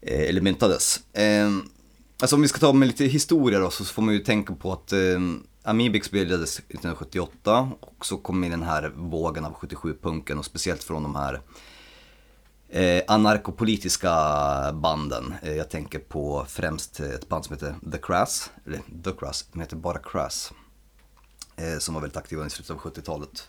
[0.00, 1.14] Eh, eller myntades.
[1.14, 1.50] Eh,
[2.20, 4.72] alltså om vi ska ta med lite historia då så får man ju tänka på
[4.72, 5.20] att eh,
[5.62, 11.02] Amibix bildades 1978 och så kom in den här vågen av 77-punken och speciellt från
[11.02, 11.40] de här
[12.70, 14.12] eh, anarkopolitiska
[14.72, 15.34] banden.
[15.42, 19.60] Eh, jag tänker på främst ett band som heter The Crass, eller The Crass, de
[19.60, 20.52] heter bara Crass.
[21.56, 23.48] Eh, som var väldigt aktiva i slutet av 70-talet.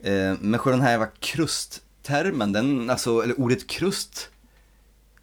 [0.00, 4.28] Eh, men själva den här jävla krusttermen, den, alltså, eller ordet krust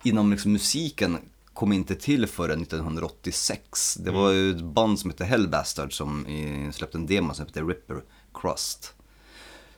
[0.03, 1.17] inom liksom musiken
[1.53, 3.95] kom inte till förrän 1986.
[3.95, 6.25] Det var ju ett band som hette Hellbastard som
[6.73, 8.93] släppte en demo som hette Ripper Crust.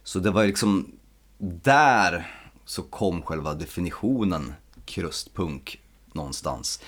[0.03, 0.91] Så det var ju liksom
[1.37, 4.53] där så kom själva definitionen
[4.85, 5.79] krustpunk
[6.13, 6.81] någonstans.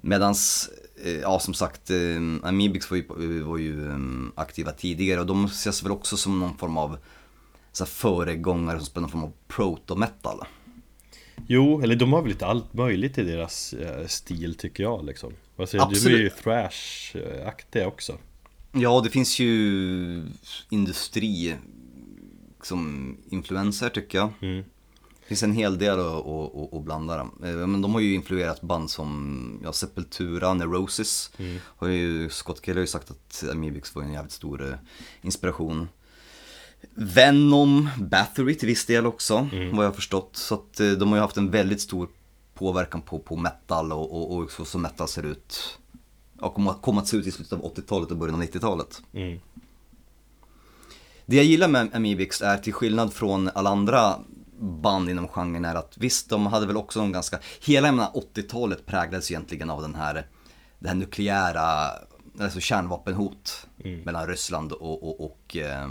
[0.00, 0.70] Medans,
[1.04, 3.98] eh, ja som sagt, eh, Amibix var ju, var ju eh,
[4.34, 6.98] aktiva tidigare och de ses väl också som någon form av
[7.72, 10.40] så här, föregångare som spelar någon form av proto-metal.
[11.46, 13.74] Jo, eller de har väl lite allt möjligt i deras
[14.06, 15.90] stil tycker jag liksom Vad säger du?
[15.90, 16.20] Är Absolut.
[16.20, 18.18] ju thrash-aktiga också
[18.72, 20.22] Ja, det finns ju
[20.70, 21.56] industri
[22.56, 24.32] liksom, influenser tycker jag.
[24.42, 24.64] Mm.
[25.26, 27.40] Det finns en hel del att, att, att, blanda dem.
[27.44, 31.30] Eh, Men de har ju influerat band som ja, Sepultura, Neurosis.
[31.64, 34.78] Har ju, Scott Kelly har ju sagt att Amibix var en jävligt stor eh,
[35.22, 35.88] inspiration.
[36.94, 40.30] Venom, Bathory till viss del också, vad jag har förstått.
[40.36, 42.08] Så att eh, de har ju haft en väldigt stor
[42.54, 45.78] påverkan på, på metal och, och, och så som metal ser ut.
[46.40, 49.02] Ja, kom, att- kom att se ut i slutet av 80-talet och början av 90-talet.
[49.12, 49.38] Mm.
[51.26, 54.14] Det jag gillar med Amibix är till skillnad från alla andra
[54.58, 58.10] band inom genren är att visst, de hade väl också en ganska, hela jag menar,
[58.10, 60.26] 80-talet präglades egentligen av den här,
[60.78, 61.90] det här nukleära,
[62.40, 63.66] alltså kärnvapenhot
[64.04, 65.90] mellan Ryssland och, och, och, eh,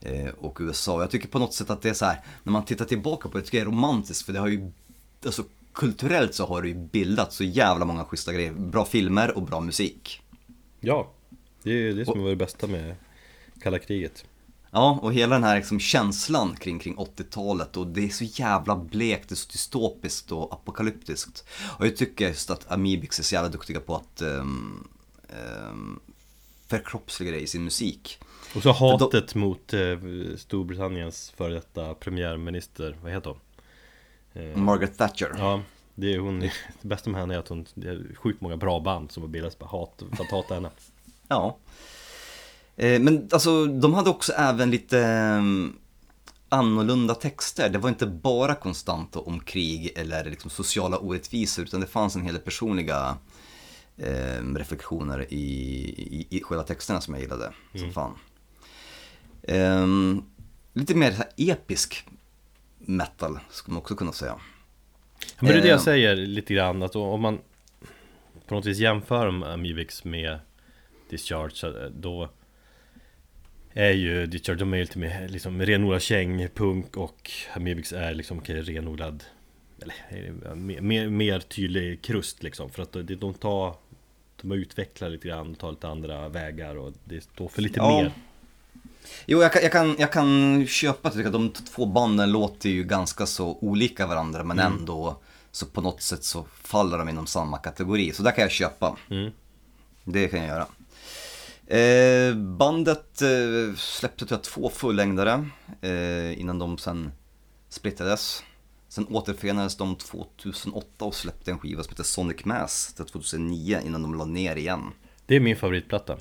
[0.00, 1.00] eh, och USA.
[1.00, 3.38] Jag tycker på något sätt att det är så här, när man tittar tillbaka på
[3.38, 4.72] det, tycker jag är romantiskt för det har ju,
[5.24, 8.52] alltså kulturellt så har det ju bildat så jävla många schyssta grejer.
[8.52, 10.22] Bra filmer och bra musik.
[10.80, 11.12] Ja,
[11.62, 12.96] det är det som var det bästa med
[13.60, 14.24] kalla kriget.
[14.70, 18.76] Ja, och hela den här liksom känslan kring, kring 80-talet och det är så jävla
[18.76, 21.44] blekt, det är så dystopiskt och apokalyptiskt.
[21.78, 24.88] Och jag tycker just att Amibix är så jävla duktiga på att um,
[25.68, 26.00] um,
[26.66, 28.18] förkroppsliga det i sin musik.
[28.54, 29.80] Och så hatet mot eh,
[30.36, 33.40] Storbritanniens före detta premiärminister, vad heter hon?
[34.42, 35.34] Eh, Margaret Thatcher.
[35.38, 35.62] Ja,
[35.94, 36.40] det är hon,
[36.82, 39.28] det bästa med henne är att hon, det är sjukt många bra band som har
[39.28, 40.70] bildats på hat, för att hata henne.
[41.28, 41.56] Ja.
[42.76, 44.98] Eh, men alltså, de hade också även lite
[45.38, 45.76] um,
[46.48, 47.68] annorlunda texter.
[47.68, 52.22] Det var inte bara konstant om krig eller liksom sociala orättvisor, utan det fanns en
[52.22, 53.16] hel del personliga
[53.96, 55.44] eh, reflektioner i,
[55.96, 58.14] i, i själva texterna som jag gillade som fan.
[59.42, 60.22] Ehm,
[60.72, 62.04] lite mer här episk
[62.78, 64.36] metal, skulle man också kunna säga.
[65.40, 65.82] Men det är det jag Eh.
[65.84, 67.38] säger lite grann, att om man
[68.46, 70.38] på något vis jämför Amivix med
[71.10, 72.30] Discharge, så då
[73.76, 78.40] är ju Discharge, de är lite mer liksom renodlad käng, punk och Amivix är liksom
[78.40, 79.24] renodlad
[79.82, 83.74] eller mer, mer, tydlig krust liksom för att de, de tar
[84.40, 88.02] de har utvecklat lite grann, tar lite andra vägar och det står för lite Ja.
[88.02, 88.12] mer
[89.26, 93.26] Jo, jag kan, jag kan, jag kan köpa att de två banden låter ju ganska
[93.26, 98.12] så olika varandra men ändå så på något sätt så faller de inom samma kategori.
[98.12, 98.96] Så där kan jag köpa.
[99.10, 99.30] Mm.
[100.04, 100.66] Det kan jag göra.
[101.66, 105.48] Eh, bandet eh, släppte tror jag två fullängdare
[105.80, 107.12] eh, innan de sen
[107.68, 108.42] splittrades.
[108.88, 114.02] Sen återförenades de 2008 och släppte en skiva som heter Sonic Mass till 2009 innan
[114.02, 114.82] de la ner igen.
[115.26, 116.16] Det är min favoritplatta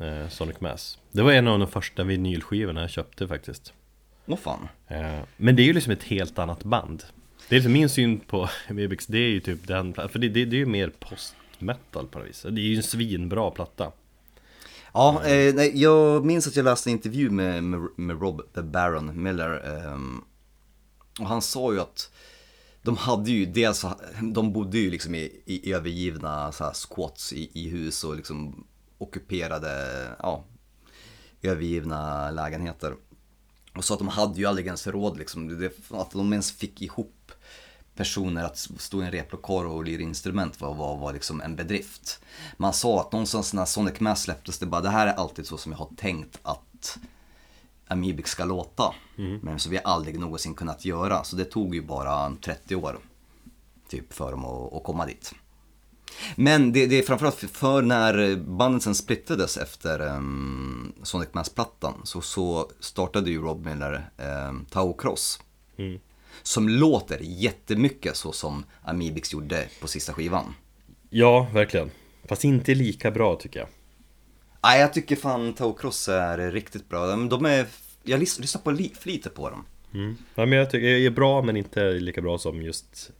[0.00, 3.72] eh, Sonic Mass Det var en av de första vinylskivorna jag köpte faktiskt
[4.26, 4.68] Åh fan.
[4.88, 7.04] Eh, Men det är ju liksom ett helt annat band
[7.48, 10.44] Det är liksom min syn på Amibix, det är ju typ den För det, det,
[10.44, 13.92] det är ju mer post-metal på något vis Det är ju en svinbra platta
[14.94, 18.62] Ja, eh, nej, jag minns att jag läste en intervju med, med, med Rob the
[18.62, 19.76] Baron Miller.
[19.76, 19.98] Eh,
[21.20, 22.10] och han sa ju att
[22.82, 23.84] de hade ju dels,
[24.32, 28.66] de bodde ju liksom i, i övergivna så här squats i, i hus och liksom
[28.98, 30.44] ockuperade, ja,
[31.42, 32.94] övergivna lägenheter.
[33.76, 36.82] Och så att de hade ju aldrig ens råd liksom, det, att de ens fick
[36.82, 37.19] ihop
[37.94, 42.20] personer att stå i en replokal och lira instrument var, var, var liksom en bedrift.
[42.56, 45.56] Man sa att någonstans när Sonic Mass släpptes, det bara det här är alltid så
[45.56, 46.98] som jag har tänkt att
[47.88, 48.94] Amibix ska låta.
[49.42, 51.24] Men som vi aldrig någonsin kunnat göra.
[51.24, 52.98] Så det tog ju bara 30 år
[53.88, 55.34] typ för dem att, att komma dit.
[56.36, 62.20] Men det, det är framförallt för, när bandet sen splittrades efter um, Sonic Mass-plattan så,
[62.20, 64.10] så startade ju Rob Miller
[64.48, 65.40] um, Tau Cross.
[66.42, 70.54] Som låter jättemycket så som Amibix gjorde på sista skivan.
[71.10, 71.90] Ja, verkligen
[72.28, 73.68] Fast inte lika bra tycker jag
[74.62, 77.06] Nej, jag tycker fan Tau Cross är riktigt bra.
[77.06, 77.66] De- De är,
[78.02, 79.64] jag lys- lyssnar på li, lite på dem.
[79.94, 80.16] mm.
[80.34, 83.10] ja, men jag tycker det är bra men inte lika bra som just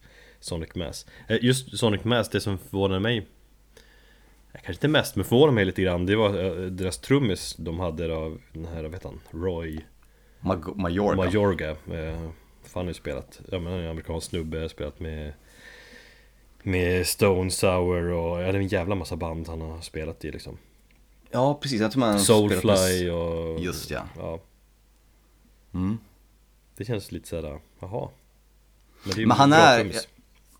[0.41, 3.23] Sonic Mass Eh, Just Sonic Mass, det som förvånade mig eh,
[4.53, 8.15] Kanske inte mest, men förvånade mig lite grann Det var eh, deras trummis de hade
[8.17, 9.21] av den här, vad heter han?
[9.43, 9.81] Roy
[10.41, 11.17] Majorga.
[11.17, 12.29] Majorga eh,
[12.73, 15.33] Fan har ju spelat, ja men han är en amerikansk snubbe, spelat med
[16.63, 20.31] Med Stone Sour och, ja det är en jävla massa band han har spelat i
[20.33, 20.59] liksom
[21.31, 21.81] Ja, precis.
[21.81, 24.03] Jag tror man spelat med- Soulfly och Just ja.
[24.17, 24.41] ja
[25.75, 25.99] Mm.
[26.77, 28.09] Det känns lite sådär, jaha
[29.05, 30.09] Men, det är Men han är- trummis.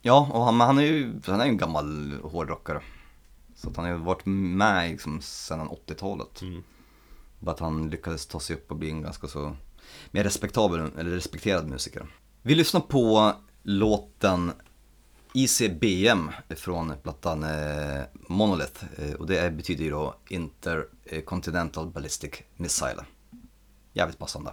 [0.03, 2.81] Ja, och han, han är ju han är en gammal hårdrockare.
[3.55, 6.43] Så att han har ju varit med liksom sedan 80-talet.
[6.43, 6.63] Mm.
[7.39, 9.57] Bara att han lyckades ta sig upp och bli en ganska så
[10.11, 12.07] mer respektabel, eller respekterad musiker.
[12.43, 14.53] Vi lyssnar på låten
[15.35, 18.85] ICBM från plattan eh, Monolith.
[18.99, 23.05] Eh, och det betyder ju då Intercontinental Ballistic Missile.
[23.93, 24.53] Jävligt passande.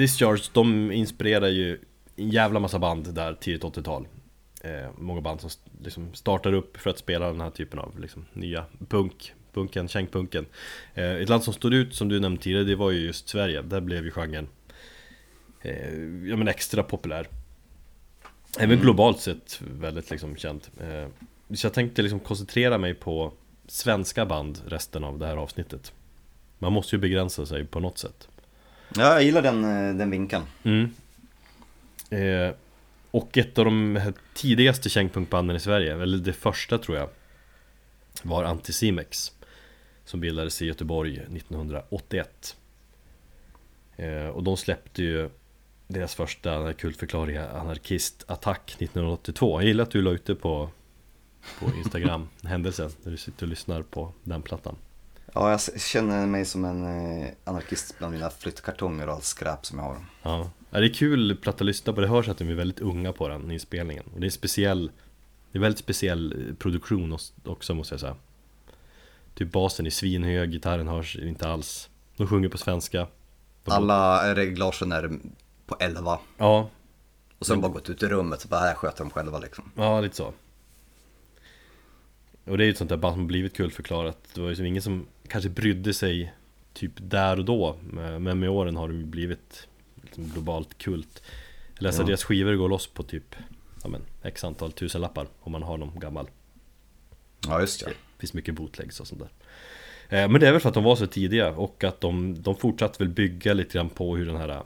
[0.00, 1.78] Discharge, de inspirerar ju
[2.16, 4.08] en jävla massa band där tidigt 80-tal
[4.60, 5.50] eh, Många band som
[5.82, 10.46] liksom startar upp för att spela den här typen av liksom, nya punk Punken, kängpunken.
[10.94, 13.62] Eh, Ett land som stod ut som du nämnde tidigare, det var ju just Sverige.
[13.62, 14.48] Där blev ju genren
[15.62, 15.94] eh,
[16.28, 17.28] ja, men extra populär.
[18.56, 18.80] Även Mm.
[18.80, 21.08] globalt sett väldigt liksom känd eh,
[21.54, 23.32] Så jag tänkte liksom koncentrera mig på
[23.66, 25.92] svenska band resten av det här avsnittet.
[26.58, 28.28] Man måste ju begränsa sig på något sätt
[28.96, 30.44] Ja, jag gillar den, eh, den vinkeln.
[30.62, 30.90] Mm.
[32.10, 32.54] Eh,
[33.10, 34.00] och ett av de
[34.34, 37.08] tidigaste kängpunkbanden i Sverige, eller det första tror jag
[38.22, 39.32] Var Anticimex
[40.04, 42.56] Som bildades i Göteborg 1981
[43.96, 45.30] eh, Och de släppte ju
[45.86, 50.70] deras första kultförklariga anarkistattack 1982 Jag gillar att du la ut det på,
[51.60, 54.76] på Instagram händelsen När du sitter och lyssnar på den plattan
[55.32, 56.84] Ja, jag känner mig som en
[57.22, 59.96] eh, anarkist bland mina flyttkartonger och allt skräp som jag har.
[60.22, 62.06] Ja, det är kul platta att lyssna på, det.
[62.06, 64.04] Hörs att de är väldigt unga på den inspelningen.
[64.14, 64.90] Och det är speciell
[65.52, 68.16] Det är väldigt speciell eh, produktion också måste jag säga.
[69.34, 71.88] Typ basen är svinhög, gitarren hörs inte alls.
[72.16, 73.06] De sjunger på svenska.
[73.64, 75.18] De- Alla reglagen är
[75.66, 76.70] på 11 Ja,
[77.38, 79.70] och sen bara gått ut i rummet och bara här sköter de själva liksom.
[79.76, 80.32] ja lite så
[82.44, 84.18] Och det är ju ett sånt där band som blivit kultförklarat.
[84.34, 86.32] Det var ju som ingen som kanske brydde sig
[86.72, 87.76] Typ där och då.
[88.18, 89.68] Men med åren har de ju blivit
[90.02, 91.22] liksom globalt kult.
[91.74, 92.06] Jag läser Ja.
[92.06, 93.34] deras skivor går loss på typ
[93.82, 96.28] ja, men, X antal tusenlappar om man har någon gammal.
[97.46, 97.90] Ja, just Det.
[97.90, 97.96] Det.
[98.18, 99.28] finns mycket bootlegs och sånt där.
[100.22, 102.56] Eh, Men det är väl för att de var så tidiga och att de, de
[102.56, 104.62] fortsatte väl bygga lite grann på hur den här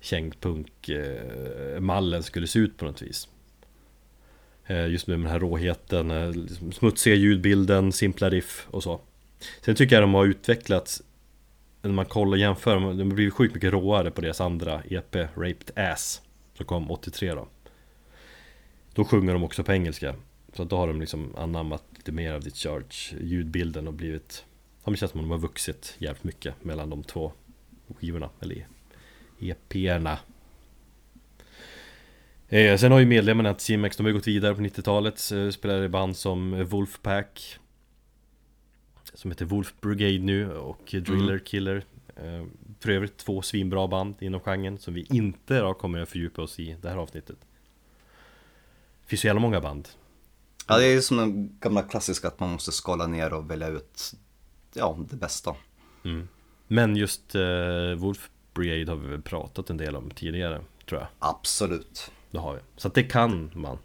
[0.00, 3.24] Kängpunk-mallen skulle se ut på något vis.
[3.24, 3.30] Eh,
[4.70, 9.00] Eh, just med den här råheten, eh, liksom smutsiga ljudbilden, simpla riff och så.
[9.60, 11.02] Sen tycker jag de har utvecklats
[11.82, 15.14] När man kollar och jämför, de har blivit sjukt mycket råare på deras andra EP,
[15.14, 16.22] Raped Ass
[16.54, 17.48] Som kom 83 då.
[18.94, 20.14] Då sjunger de också på engelska
[20.52, 24.92] Så då har de liksom anammat lite mer av Discharge ljudbilden och blivit Ja men
[24.92, 27.32] det känns som att de har vuxit jävligt mycket mellan de två
[28.00, 28.66] skivorna Eller
[29.38, 30.16] EP'erna
[32.48, 35.50] eh, Sen har ju medlemmarna till Cimex, de har ju gått vidare på 90-talet eh,
[35.50, 37.58] Spelar i band som Wolfpack
[39.14, 41.84] Som heter Wolf Brigade nu och Driller Killer.
[42.16, 42.44] Eh,
[42.80, 46.60] För övrigt två svinbra band inom genren Som vi inte då kommer att fördjupa oss
[46.60, 47.36] i det här avsnittet.
[49.02, 49.88] Det finns så jävla många band.
[50.66, 53.68] Ja, det är ju som den gamla klassiska att man måste skala ner och välja
[53.68, 54.12] ut,
[54.74, 55.54] ja, det bästa.
[56.66, 61.08] Men just eh, Wolf Brigade har vi väl pratat en del om tidigare Tror jag.
[61.18, 62.10] Absolut.
[62.30, 62.60] Det har vi.
[62.76, 63.78] Så att det kan man.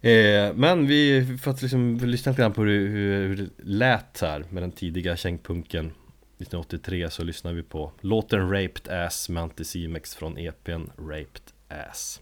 [0.00, 4.20] Eh, Men vi, för att liksom lyssna lite grann på hur, hur, hur det lät
[4.20, 10.14] här med den tidiga kängpunken 1983 så lyssnar vi på låten Raped Ass med Anticimex
[10.14, 12.20] från EPn Raped Ass.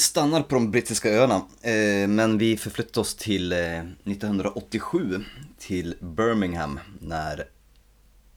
[0.00, 5.24] Stannar på de brittiska öarna, eh, men vi förflyttar oss till eh, 1987,
[5.58, 7.44] till Birmingham, när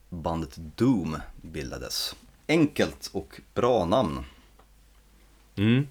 [0.10, 2.16] bandet Doom bildades.
[2.48, 4.20] Enkelt och bra namn.
[5.56, 5.88] Mm.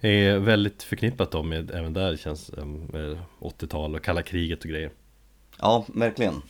[0.00, 4.70] Är väldigt förknippat då med, även där känns eh, med 80-tal och kalla kriget och
[4.70, 4.90] grejer
[5.58, 6.42] Ja, verkligen.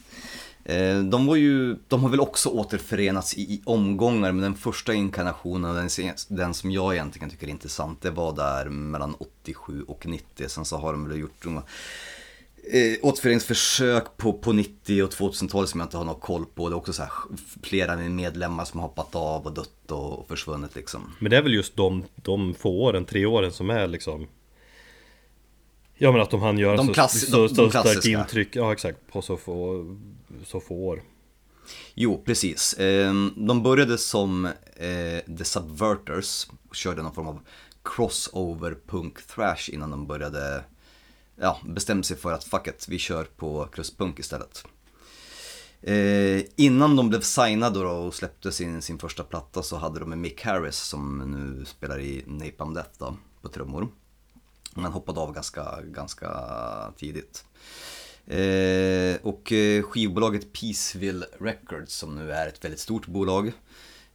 [0.68, 4.94] Eh, De, var ju, de har väl också återförenats i, i omgångar, men den första
[4.94, 10.06] inkarnationen, den, den som jag egentligen tycker är intressant, det var där mellan 87 och
[10.06, 10.48] 90.
[10.48, 11.52] Sen så har de väl gjort eh,
[13.02, 16.68] återföreningsförsök på, på 90 och 2000-talet som jag inte har någon koll på.
[16.68, 17.12] Det är också så här,
[17.62, 21.14] flera medlemmar som har hoppat av och dött och, och försvunnit liksom.
[21.18, 24.26] Men det är väl just de, de få åren, tre åren som är liksom
[26.00, 28.18] Ja men att de hann göra De så, klass- så, de- så, de starkt klassiska.
[28.20, 29.84] intryck, ja exakt, på så få,
[30.44, 31.02] så få år
[31.94, 32.74] Jo, precis.
[32.74, 34.44] Eh, de började som
[34.76, 37.40] eh, The Subverters och körde någon form av
[37.82, 40.64] crossover punk thrash innan de började,
[41.36, 44.64] ja, bestämde sig för att fuck it, vi kör på krustpunk istället.
[45.82, 50.08] Eh, innan de blev signade då och släppte sin, sin första platta så hade de
[50.08, 53.88] med Mick Harris som nu spelar i Napalm Death då, på trummor.
[54.74, 56.30] Men hoppade av ganska, ganska
[56.96, 57.44] tidigt.
[58.28, 63.52] Eh, och eh, skivbolaget Peaceville Records som nu är ett väldigt stort bolag.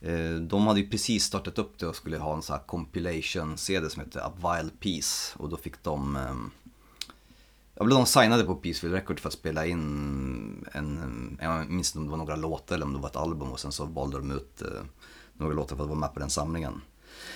[0.01, 3.89] Eh, de hade ju precis startat upp det och skulle ha en sån här compilation-CD
[3.89, 5.38] som heter A Vile Peace.
[5.38, 6.16] Och då fick de...
[6.16, 6.36] Eh,
[7.76, 11.99] jag blev de signade på Peaceville Records för att spela in en, jag minns inte
[11.99, 14.18] om det var några låtar eller om det var ett album och sen så valde
[14.18, 14.84] de ut eh,
[15.34, 16.82] några låtar för att vara med på den samlingen.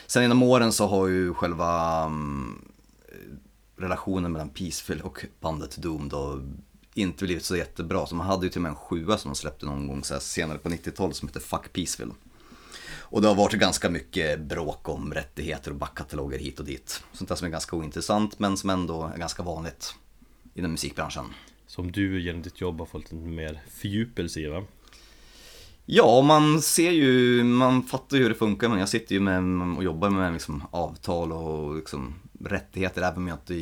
[0.07, 2.61] Sen genom åren så har ju själva mm,
[3.07, 6.41] eh, relationen mellan Peaceville och bandet Doom då
[6.97, 8.05] inte blivit så jättebra.
[8.05, 10.57] Så man hade ju till och med en sjua som de släppte någon gång senare
[10.57, 12.13] på 90-talet som heter Fuck Peaceville.
[13.09, 17.03] Och det har varit ganska mycket bråk om rättigheter och backkataloger hit och dit.
[17.13, 19.95] Sånt där som är ganska ointressant men som ändå är ganska vanligt
[20.53, 21.25] inom musikbranschen.
[21.67, 24.63] Som du genom ditt jobb har fått lite mer fördjupelse i va?
[25.85, 29.77] Ja, man ser ju, man fattar ju hur det funkar men jag sitter ju med
[29.77, 33.53] och jobbar med liksom avtal och liksom rättigheter även om jag inte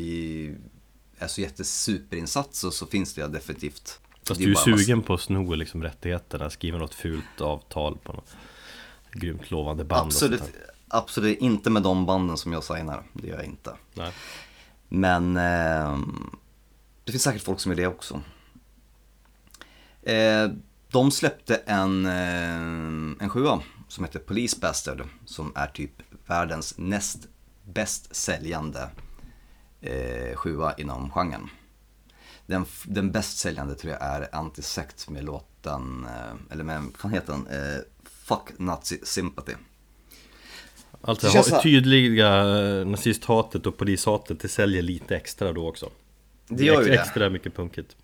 [1.20, 4.00] är så jättesuperinsatt så, så finns det ju definitivt.
[4.28, 8.36] Fast du är sugen på att sno liksom rättigheterna, skriva något fult avtal på något
[9.12, 10.48] grymt lovande band Absolut, och
[10.88, 13.76] absolut inte med de banden som jag signar, det gör jag inte.
[13.94, 14.12] Nej.
[14.90, 16.30] Men ehm,
[17.04, 18.22] det finns säkert folk som är det också.
[20.02, 20.50] Eh,
[20.92, 25.92] de släppte en, eh, en sjua som heter Police Bastard som är typ
[26.28, 27.28] världens näst
[27.64, 28.90] bäst säljande
[29.82, 31.50] eh, sjua inom genren.
[32.46, 37.34] Den, den bäst säljande tror jag är Antisect med låten, eh, eller med, fan heter
[37.34, 37.48] den?
[37.48, 39.54] Eh, Fuck Nazi Sympathy.
[41.02, 45.90] Alltså Det här- tydliga eh, nazisthatet och polishatet det säljer lite extra då också
[46.48, 47.00] Det gör ju det.
[47.02, 47.96] Extra mycket punkigt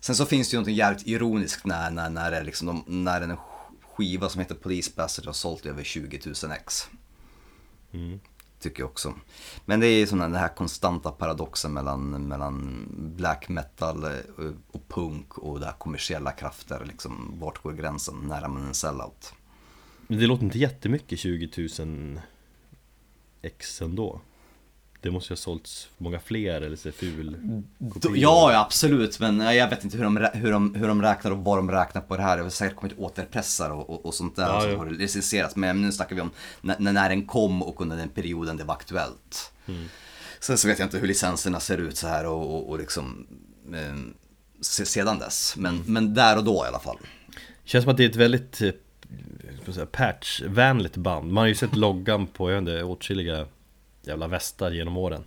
[0.00, 3.20] Sen så finns det ju något jävligt ironiskt när, när, när, det liksom de, när
[3.20, 3.36] en
[3.96, 6.88] skiva som heter Police Bastard har sålt över 20 000 ex.
[8.60, 9.14] Tycker jag också.
[9.64, 12.86] Men det är ju den här konstanta paradoxen mellan, mellan
[13.16, 14.10] black metal eh,
[14.70, 16.84] och punk och det här kommersiella krafter.
[16.84, 18.14] Liksom, vart går gränsen?
[18.22, 19.34] När är man en sellout?
[20.06, 22.20] Men det låter inte jättemycket 20 000
[23.42, 24.20] ex ändå
[25.06, 27.36] det måste ju ha sålts många fler eller så ful
[27.92, 28.16] kopior.
[28.18, 29.20] ja, ja, absolut.
[29.20, 31.70] Men eh, jag vet inte hur de, hur, de, hur de räknar och vad de
[31.70, 32.36] räknar på det här.
[32.36, 34.42] Det har säkert kommit återpressar och, och, och sånt där.
[34.46, 34.76] Ja, och så ja.
[34.76, 35.56] har det licenserats.
[35.56, 36.30] Men nu snackar vi om
[36.60, 39.52] när, när den kom och under den perioden det var aktuellt.
[39.66, 39.84] Mm.
[40.40, 43.26] Sen så vet jag inte hur licenserna ser ut så här och, och, och liksom
[43.74, 43.96] eh,
[44.60, 45.54] se- sedan dess.
[45.56, 45.92] Men, Mm.
[45.92, 46.96] men där och då i alla fall.
[47.64, 52.26] Känns som att det är ett väldigt eh, patchvänligt band Man har ju sett loggan
[52.26, 53.46] på, jag vet inte, åtskilliga
[54.06, 55.24] jävla västar genom åren.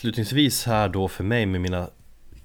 [0.00, 1.90] Avslutningsvis här då för mig med mina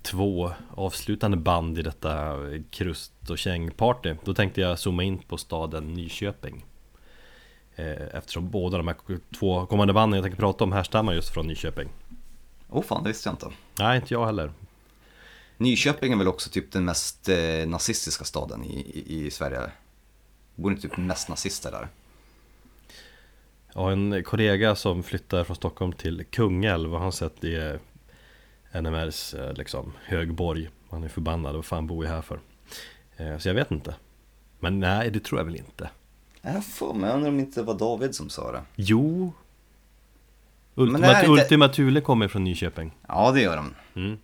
[0.02, 2.38] två avslutande band i detta
[2.70, 6.66] krust och kängparty Då tänkte jag zooma in på staden Nyköping
[7.76, 8.98] eh, Eftersom båda de här
[9.40, 11.90] två kommande banden jag tänker prata om härstammar just från Nyköping
[12.70, 13.52] Åh oh, fan, det visste jag inte.
[13.80, 14.52] Nej, inte jag heller
[15.58, 19.60] Nyköping är väl också typ den mest eh, nazistiska staden i, i, i Sverige?
[20.56, 21.88] Bor inte typ mest nazister där?
[23.78, 27.80] Jag har en kollega som flyttar från Stockholm till Kungälv och han sett det är
[28.82, 30.70] NMRs eh, liksom högborg.
[30.90, 32.40] Han är förbannad, vad fan bor jag här för?
[33.18, 33.96] Eh, så jag vet inte.
[34.60, 35.90] Men nej, det tror jag väl inte.
[36.42, 38.62] Jag får mig, undrar om det inte var David som sa det.
[38.76, 39.34] Jo.
[40.74, 42.92] Men Ultima, inte- Ultima Thule kommer från Nyköping.
[43.08, 43.74] Ja, det gör de.
[43.96, 44.18] mm.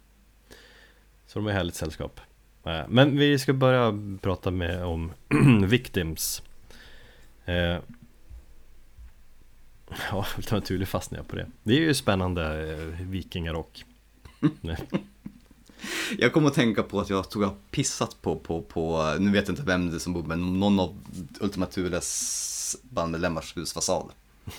[1.28, 2.20] Så de är härligt sällskap.
[2.66, 5.12] Eh, Men vi ska börja prata med om
[5.68, 6.42] Victims.
[7.46, 7.78] Eh,
[10.12, 10.26] Ja,
[10.62, 12.78] Thule fastnar jag på det Det är ju spännande eh,
[13.08, 13.86] vikingarock.
[16.18, 19.48] Jag kommer att tänka på att jag tog och pissat på, på, på, nu vet
[19.48, 20.98] jag inte vem det är som bor, men någon av
[21.40, 24.12] Ultima Thules bandmedlemmars husfasad.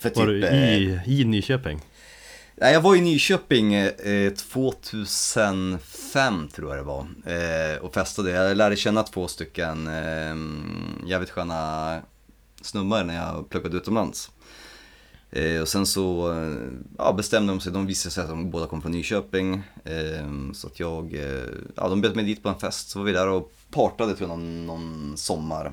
[0.00, 1.80] För Var du eh, i, i Nyköping?
[2.54, 8.30] Nej, jag var i Nyköping eh, 2005 tror jag det var eh, och festade.
[8.30, 10.36] Jag lärde känna två stycken eh,
[11.08, 12.00] jävligt sköna
[12.60, 14.30] snubbar när jag pluggade utomlands.
[15.30, 16.56] Eh, och sen så eh,
[16.98, 19.62] ja, bestämde de sig, de visade sig att de båda kom från Nyköping.
[19.84, 21.14] Eh, så att jag,
[21.76, 24.30] ja de bjöd mig dit på en fest, så var vi där och partade tror
[24.30, 25.72] jag någon, någon sommar.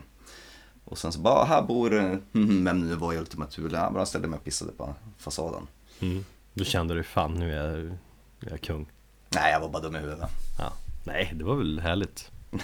[0.85, 1.89] Och sen så bara, här bor,
[2.63, 5.67] vem nu var i Ultima Thule, jag bara ställde mig och pissade på fasaden.
[5.99, 6.25] Mm.
[6.53, 7.97] Då kände du fan nu är jag,
[8.39, 8.87] jag är kung
[9.29, 10.29] Nej, jag var bara dum i huvudet.
[10.59, 10.73] ja.
[11.03, 12.31] Nej, det var väl härligt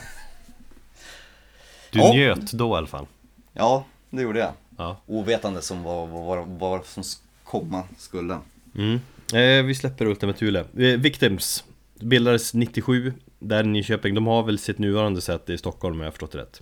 [1.91, 2.13] Du Ja.
[2.13, 3.05] njöt då i alla fall
[3.53, 4.51] Ja, det gjorde jag.
[4.77, 5.01] Ja.
[5.05, 7.03] Ovetande som vad, vad, vad, som
[7.43, 8.37] komma skulle.
[8.77, 8.99] mm.
[9.33, 11.63] eh, Vi släpper Ultima Thule eh, Victims.
[11.99, 14.15] Bildades 97 Där i Nyköping.
[14.15, 16.61] De har väl sitt nuvarande säte i Stockholm om jag har förstått det rätt.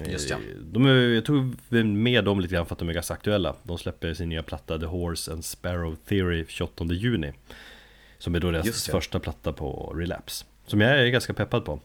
[0.00, 0.36] Eh, Just ja.
[0.72, 3.54] de är, Jag tog med dem lite grann för att de är ganska aktuella.
[3.62, 7.32] De släpper sin nya platta The Horse and Sparrow Theory 28 juni.
[8.18, 10.44] Som är då deras första platta på Relapse.
[10.66, 11.80] Som jag är ganska peppad på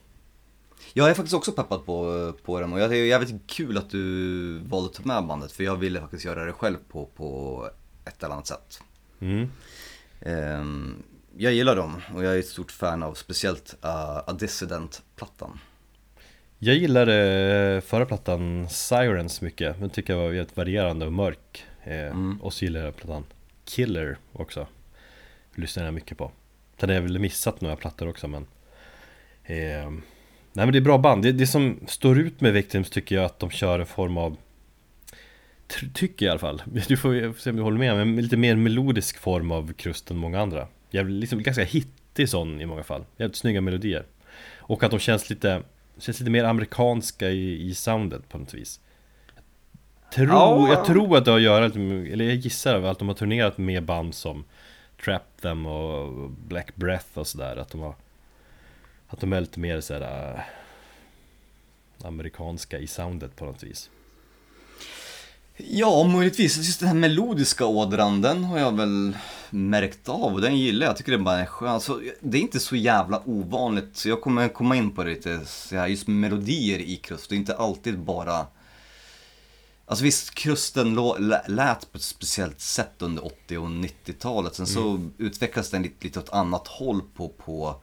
[0.93, 3.89] Jag är faktiskt också peppad på, på den och jag- det är jävligt kul att
[3.89, 7.69] du valde att ta med bandet för jag ville faktiskt göra det själv på, på
[8.05, 8.81] ett eller annat sätt.
[9.19, 9.51] mm.
[10.21, 11.03] Ehm,
[11.37, 15.59] jag gillar dem och jag är ett stort fan av speciellt uh, A Dissident-plattan.
[16.59, 22.17] Jag gillade förra plattan Sirens mycket, den tycker jag var helt varierande och mörk eh,
[22.41, 23.23] Och så gillar jag plattan
[23.65, 24.67] Killer också
[25.55, 26.31] Lyssnar jag mycket på
[26.79, 28.47] Sen har jag väl missat några plattor också men
[29.43, 29.91] eh,
[30.59, 33.25] Nej men det är bra band, det, det som står ut med Victims tycker jag
[33.25, 34.37] att de kör en form av
[35.67, 38.15] ty- Tycker jag i alla fall, du får jag se om du håller med, men
[38.21, 40.67] lite mer melodisk form av krust än många andra.
[40.91, 44.05] Jävligt, liksom ganska hittig sån i många fall, jävligt snygga melodier.
[44.57, 45.61] Och att de känns lite,
[45.97, 48.79] känns lite mer amerikanska i, i soundet på något vis.
[50.13, 50.67] Tror, Ja.
[50.69, 53.83] Jag tror att det har att göra, eller jag gissar att de har turnerat med
[53.83, 54.43] band som
[55.05, 57.95] Trap Them och Black Breath och sådär Att de har
[59.09, 60.45] Att de är lite mer sådär
[61.99, 63.89] äh, Amerikanska i soundet på något vis
[65.67, 66.57] Ja, möjligtvis.
[66.57, 69.17] Just den här melodiska ådran, den har jag väl
[69.49, 70.91] märkt av och den gillar jag.
[70.91, 71.69] Jag tycker det bara är skön.
[71.69, 75.45] Alltså, det är inte så jävla ovanligt, så jag kommer komma in på det lite,
[75.45, 77.29] så här, just melodier i krust.
[77.29, 78.47] Det är inte alltid bara...
[79.85, 80.95] Alltså visst, krusten
[81.47, 84.55] lät på ett speciellt sätt under 80 och 90-talet.
[84.55, 87.81] Sen så utvecklades den lite, lite åt annat håll på, på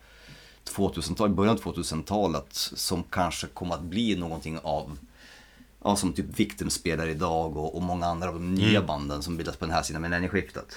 [0.70, 2.46] 2000-talet, början av 2000-talet.
[2.52, 4.98] Som kanske kom att bli någonting av
[5.84, 9.36] Ja, som typ Victim spelar idag och, och många andra av de nya banden som
[9.36, 10.76] bildas på den här sidan millennieskiftet.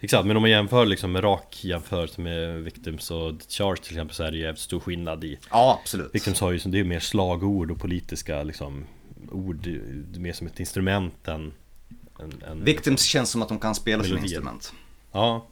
[0.00, 3.92] Exakt, men om man jämför liksom med rak jämförelse med Victims och The Charge till
[3.92, 6.14] exempel så är det ju stor skillnad i Ja, absolut.
[6.14, 8.84] Victims har ju, som- det är ju mer slagord och politiska liksom
[9.32, 9.66] ord,
[10.16, 11.52] mer som ett instrument än,
[12.20, 14.22] än, än Victims känns som att de kan spela Melodier.
[14.24, 14.72] instrument.
[15.12, 15.46] Ja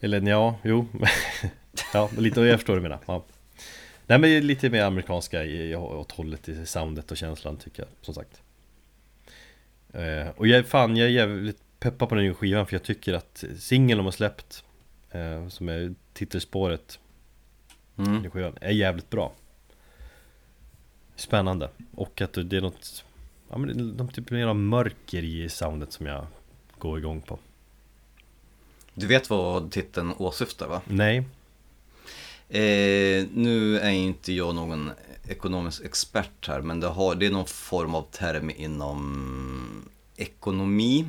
[0.00, 0.86] Eller ja, jo
[1.94, 3.24] Ja, lite, jag förstår vad du menar ja.
[4.06, 8.14] Nej men lite mer amerikanska i, åt hållet i soundet och känslan tycker jag, som
[8.14, 8.42] sagt
[9.92, 13.14] eh, Och jag, fan, jag är jävligt peppad på den nya skivan för jag tycker
[13.14, 14.64] att singeln de har släppt
[15.10, 16.98] eh, Som är titelspåret
[17.98, 18.30] Mm.
[18.30, 19.32] skivan, är jävligt bra
[21.16, 23.04] Spännande Och att det är något
[23.50, 26.26] Ja men någon typ mer av mörker i soundet som jag
[26.78, 27.38] går igång på
[28.94, 30.80] Du vet vad titeln åsyftar va?
[30.84, 31.24] Nej
[32.48, 34.90] Eh, nu är inte jag någon
[35.28, 41.06] ekonomisk expert här, men det, har, det är någon form av term inom ekonomi.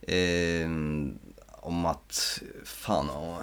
[0.00, 0.68] Eh,
[1.60, 3.42] om att, fan, oh.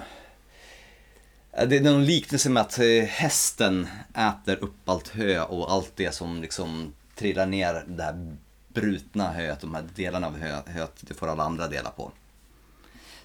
[1.51, 6.15] Det är någon liknelse med att eh, hästen äter upp allt hö och allt det
[6.15, 8.37] som liksom trillar ner det här
[8.67, 12.11] brutna höet, de här delarna av hö, höet, det får alla andra dela på.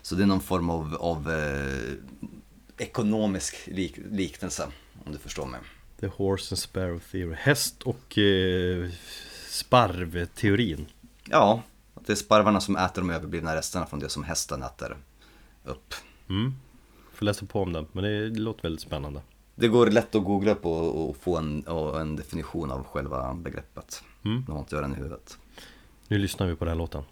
[0.03, 1.95] Så det är någon form av, av eh,
[2.81, 4.69] ekonomisk lik, liknelse,
[5.07, 5.61] om du förstår mig.
[6.01, 8.91] The Horse and Sparrow Theory Häst och eh,
[9.49, 10.87] sparv-teorin
[11.25, 11.63] Ja,
[12.07, 14.97] det är sparvarna som äter de överblivna resterna från det som hästen äter
[15.65, 15.95] upp.
[16.29, 16.55] mm.
[17.15, 19.21] Får läsa på om den, men det låter väldigt spännande
[19.55, 24.03] Det går lätt att googla på och få en, och en definition av själva begreppet.
[24.25, 24.45] Mm.
[24.49, 25.39] Nu har inte jag den i huvudet.
[26.09, 27.03] Nu lyssnar vi på den här låten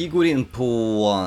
[0.00, 0.64] Vi går in på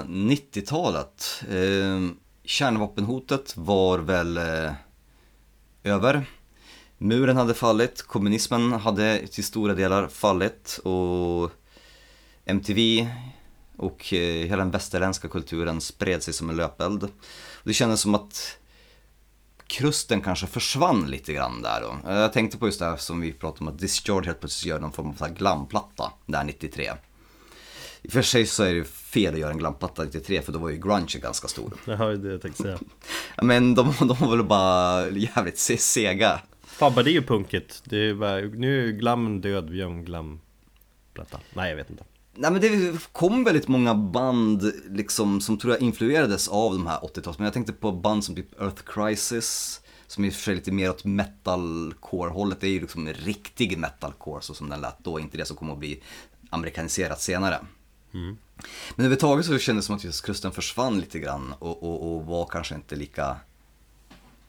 [0.07, 1.43] 90-talet.
[1.49, 4.71] Eh, kärnvapenhotet var väl eh,
[5.83, 6.25] över.
[6.97, 11.51] Muren hade fallit, kommunismen hade till stora delar fallit och
[12.45, 13.07] MTV
[13.77, 17.03] och eh, hela den västerländska kulturen spred sig som en löpeld.
[17.03, 17.09] Och
[17.63, 18.57] det kändes som att
[19.67, 22.11] krusten kanske försvann lite grann där då.
[22.11, 24.79] Jag tänkte på just det här som vi pratade om att Discharge helt plötsligt gör
[24.79, 26.91] någon form av glamplatta där 93.
[28.03, 30.59] I och för sig så är det fel att göra en glamplatta 93 för då
[30.59, 31.73] var ju grunge ganska stor.
[31.85, 32.79] Det har ju det jag tänkte säga.
[33.41, 36.41] Men de, de var väl bara jävligt se- sega.
[36.63, 37.81] Fabba det är ju punkigt.
[37.85, 42.03] Det är bara, Nu är glammen död, vi gör en glamplatta Nej jag vet inte.
[42.35, 46.97] Nej men det kom väldigt många band liksom som tror jag influerades av de här
[46.99, 50.51] 80-tals, men jag tänkte på band som typ Earth Crisis, som i och för sig
[50.51, 54.99] är lite mer åt metalcore-hållet, det är ju liksom riktig metalcore så som den lät
[54.99, 56.01] då, inte det som kommer att bli
[56.49, 57.59] amerikaniserat senare.
[58.13, 58.37] Men
[58.97, 62.45] överhuvudtaget så kändes det som att just kusten försvann lite grann och, och, och var
[62.45, 63.35] kanske inte lika,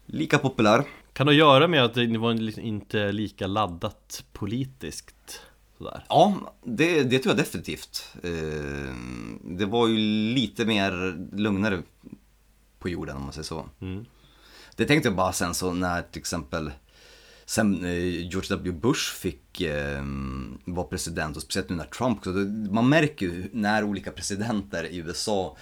[0.06, 0.84] lika populär.
[1.12, 5.40] Kan det göra med att det var liksom inte lika laddat politiskt?
[5.78, 8.14] Sådär Ja, det, det tror jag definitivt.
[8.22, 8.94] Eh,
[9.42, 9.96] Det var ju
[10.34, 11.82] lite mer lugnare
[12.78, 13.68] på jorden om man säger så.
[13.80, 14.06] Mm.
[14.76, 16.72] Det tänkte jag bara sen så när till exempel
[17.46, 18.72] Sen eh, George W.
[18.72, 20.02] Bush fick eh,
[20.64, 22.30] vara president och speciellt nu när Trump också,
[22.70, 25.56] Man märker ju när olika presidenter i USA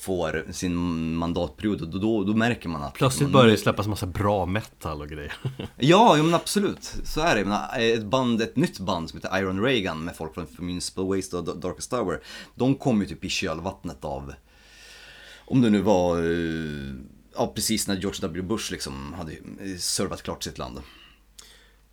[0.00, 0.74] får sin
[1.14, 5.00] mandatperiod, då, då, då märker man att Plötsligt man, börjar det släppas massa bra metal
[5.00, 5.32] och grejer
[5.76, 6.94] Ja, jo, men absolut.
[7.04, 7.40] Så är det.
[7.40, 11.16] Jag menar, Ett, band, ett nytt band som heter Iron Reagan med folk från Municipal
[11.16, 12.20] Waste och Darkest Tower.
[12.54, 14.32] De kom ju typ i kölvattnet av,
[15.44, 16.94] om det nu var, eh,
[17.34, 18.42] ja precis när George W.
[18.42, 19.32] Bush liksom hade
[19.78, 20.80] servat klart sitt land.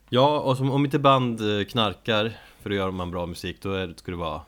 [0.09, 3.73] Ja, och som, om inte band eh, knarkar för att göra man bra musik Då
[3.73, 4.41] är, ska det vara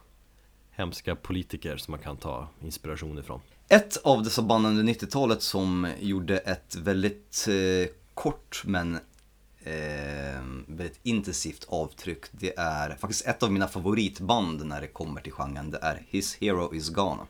[0.71, 5.87] hemska politiker som man kan ta inspiration ifrån Ett av dessa band under 90-talet som
[5.99, 8.95] gjorde ett väldigt eh, kort men
[9.63, 12.25] eh, väldigt intensivt avtryck.
[12.31, 15.71] Det är faktiskt ett av mina favoritband när det kommer till genren.
[15.71, 17.21] Det är His Hero Is Gone.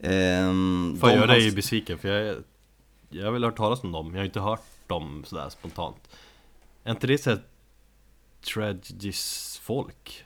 [0.00, 1.98] Ehm, Får jag göra dig besviken?
[1.98, 2.36] För jag,
[3.10, 5.96] jag har väl hört talas om dem, jag har inte hört dem sådär spontant
[6.84, 7.42] Är inte det såhär
[8.54, 10.24] Tragedies folk?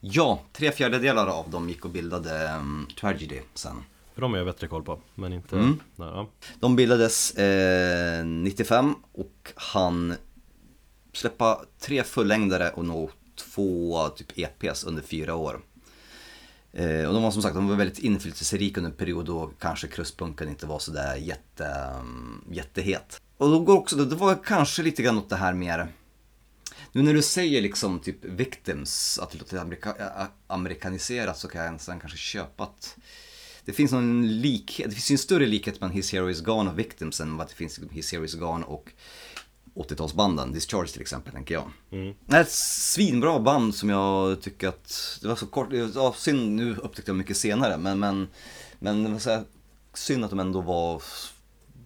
[0.00, 3.76] Ja, tre fjärdedelar av dem gick och bildade um, Tragedy sen.
[4.14, 5.56] För de har jag bättre koll på, men inte...
[5.56, 5.80] Mm.
[5.96, 6.28] Nej, ja.
[6.60, 10.14] De bildades eh, 95 och han
[11.12, 15.60] släppa tre fullängdare och nog två typ EPs under fyra år.
[16.72, 19.88] Eh, och de var som sagt de var väldigt inflytelserika under en period då kanske
[19.88, 23.20] krustpunken inte var sådär jätte, mm, jättehet.
[23.36, 25.88] Och då går också, det var kanske lite grann åt det här mer
[26.92, 29.94] nu när du säger liksom typ victims, att det låter amerika,
[30.46, 32.96] amerikaniserat så kan jag nästan kanske köpa att
[33.64, 36.70] det finns någon likhet, det finns ju en större likhet mellan His Hero Is Gone
[36.70, 38.92] och Victims än vad det finns liksom His Hero Is Gone och
[39.74, 41.70] 80-talsbanden, Discharge till exempel tänker jag.
[42.26, 46.56] Det är ett svinbra band som jag tycker att, det var så kort, ja, synd,
[46.56, 48.28] nu upptäckte jag mycket senare men, men,
[48.78, 49.44] men det var så här,
[49.94, 51.02] synd att de ändå var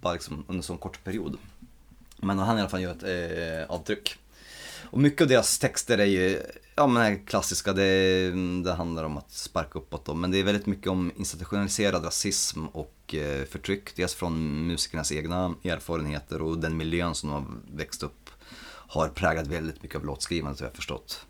[0.00, 1.38] bara liksom under en sån kort period.
[2.16, 4.18] Men han i alla fall gör ett eh, avtryck.
[4.90, 6.42] Och mycket av deras texter är ju,
[6.74, 8.30] ja men är klassiska, det,
[8.64, 10.20] det handlar om att sparka uppåt dem.
[10.20, 13.96] Men det är väldigt mycket om institutionaliserad rasism och och eh, förtryck.
[13.96, 18.30] Dels från musikernas egna erfarenheter och den miljön som de har växt upp
[18.88, 21.26] har präglat väldigt mycket av låtskrivandet har jag förstått.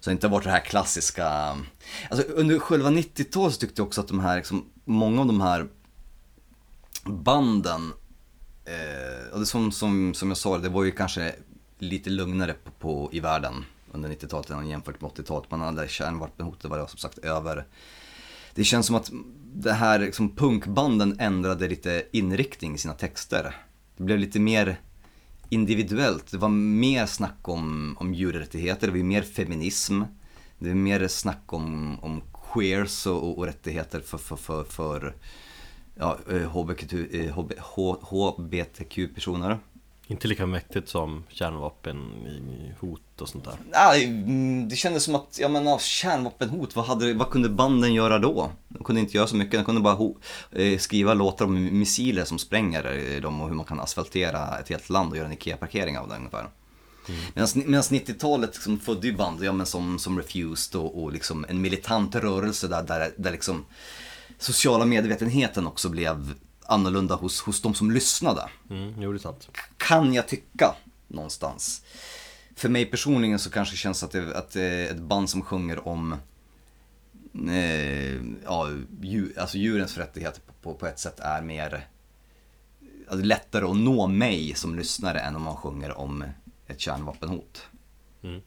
[0.00, 1.56] Så det har inte varit det här klassiska,
[2.10, 5.40] alltså under själva 90-talet så tyckte jag också att de här, liksom, många av de
[5.40, 5.68] här
[7.04, 7.92] banden,
[8.64, 11.34] eh, det som, som, som jag sa, det var ju kanske
[11.78, 15.50] lite lugnare på, på, i världen under 90-talet jämfört med 80-talet.
[15.50, 17.66] Man hade kärnvapenhotet var som sagt över.
[18.58, 19.10] Det känns som att
[19.54, 23.56] det här liksom, punkbanden ändrade lite inriktning i sina texter.
[23.96, 24.80] Det blev lite mer
[25.48, 26.30] individuellt.
[26.30, 30.02] Det var mer snack om, om djurrättigheter, det var mer feminism.
[30.58, 35.14] Det var mer snack om, om queers och, och rättigheter för, för, för, för
[35.94, 36.94] ja, eh, HBTQ,
[38.00, 39.50] HBTQ-personer.
[39.50, 39.58] Eh,
[40.10, 43.54] inte lika mäktigt som kärnvapen i hot och sånt där.
[43.70, 47.94] Nej, mm, det kändes som att, ja men av kärnvapenhot, vad, hade, vad kunde banden
[47.94, 48.50] göra då?
[48.68, 50.16] De kunde inte göra så mycket, de kunde bara ho,
[50.52, 54.68] eh, skriva låtar om missiler som spränger eh, dem och hur man kan asfaltera ett
[54.68, 56.48] helt land och göra en IKEA-parkering av det ungefär.
[57.08, 57.20] Mm.
[57.66, 61.60] Medan 90-talet liksom födde ju band, ja men som, som Refused och, och liksom en
[61.60, 63.64] militant rörelse där, där, där liksom
[64.38, 66.34] sociala medvetenheten också blev
[66.68, 68.48] annorlunda hos, hos de som lyssnade.
[68.70, 69.48] Mm, jo, det är sant.
[69.76, 70.74] Kan jag tycka
[71.08, 71.82] någonstans.
[72.54, 75.42] För mig personligen så kanske det känns att det, att det är ett band som
[75.42, 76.14] sjunger om
[77.48, 78.14] eh,
[78.44, 78.68] ja,
[79.00, 81.86] djur, alltså djurens rättigheter på, på, på ett sätt är mer
[83.08, 86.24] alltså lättare att nå mig som lyssnare än om man sjunger om
[86.66, 87.62] ett kärnvapenhot.
[88.22, 88.40] Mm.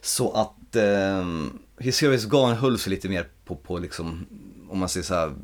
[0.00, 1.26] Så att eh,
[1.78, 4.26] His Hero Is Gone höll sig lite mer på, på liksom,
[4.68, 5.34] om man säger så här,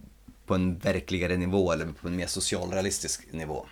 [0.46, 3.66] på en verkligare nivå eller på en mer socialrealistisk nivå.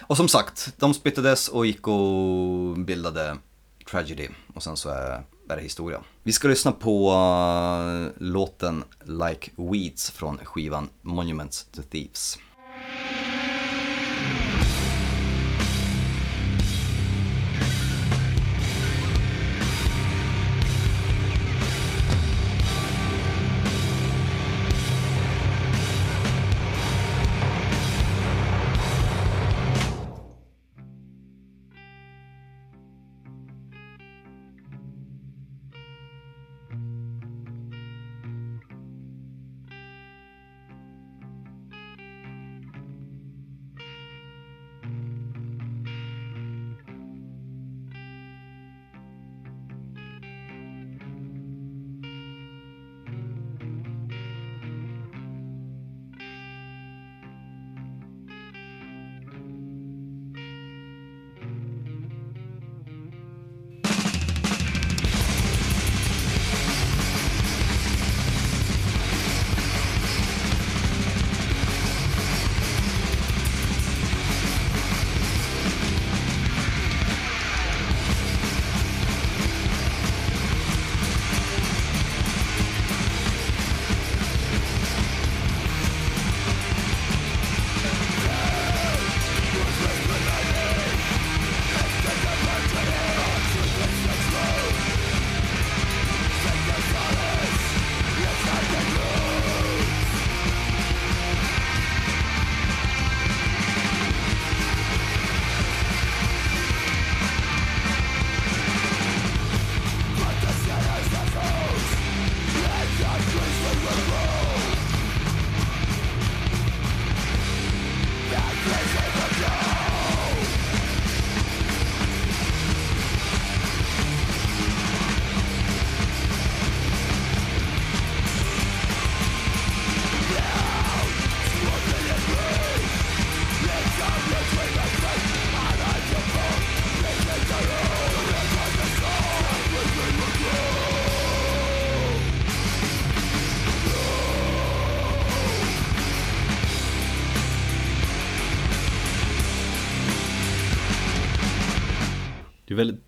[0.00, 3.36] Och som sagt, de splittades och gick och bildade
[3.90, 6.00] Tragedy och sen så är, är det historia.
[6.22, 12.38] Vi ska lyssna på eh, låten Like Weeds från skivan Monuments to Thieves.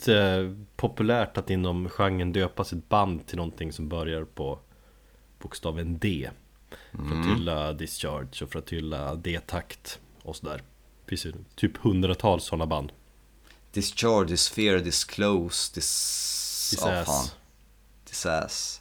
[0.08, 4.58] Väldigt eh, populärt att inom genren döpa sitt band till någonting som börjar på
[5.38, 6.30] bokstaven D.
[6.92, 10.62] För att hylla Discharge och för att hylla D-takt och sådär.
[11.04, 12.92] Det finns ju typ hundratals sådana band.
[13.72, 16.70] Discharge, Disphere, Disclose, Dis...
[16.70, 17.06] This Ja, ass.
[17.06, 17.38] fan.
[18.08, 18.80] Disass.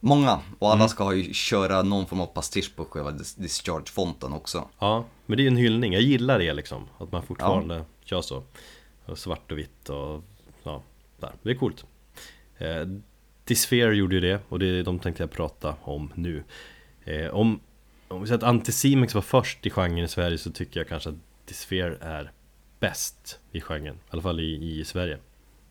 [0.00, 0.88] Många, och alla Mm.
[0.88, 4.68] ska ju köra någon form av pastisch på själva dis- Discharge-fonten också.
[4.78, 5.92] Ja, men det är ju en hyllning.
[5.92, 6.86] Jag gillar det liksom.
[6.98, 8.42] Att man fortfarande kör så.
[9.08, 10.24] Och svart och vitt och
[10.62, 10.82] ja,
[11.20, 11.32] där.
[11.42, 11.84] Det är coolt.
[12.58, 12.86] Eh,
[13.44, 16.44] Disphere gjorde ju det och det, de tänkte jag prata om nu.
[17.04, 17.60] Eh, om,
[18.08, 21.08] om vi säger att Anticimex var först i genren i Sverige så tycker jag kanske
[21.08, 22.32] att Disphere är
[22.80, 23.94] bäst i genren.
[23.94, 25.18] I alla fall i, i Sverige.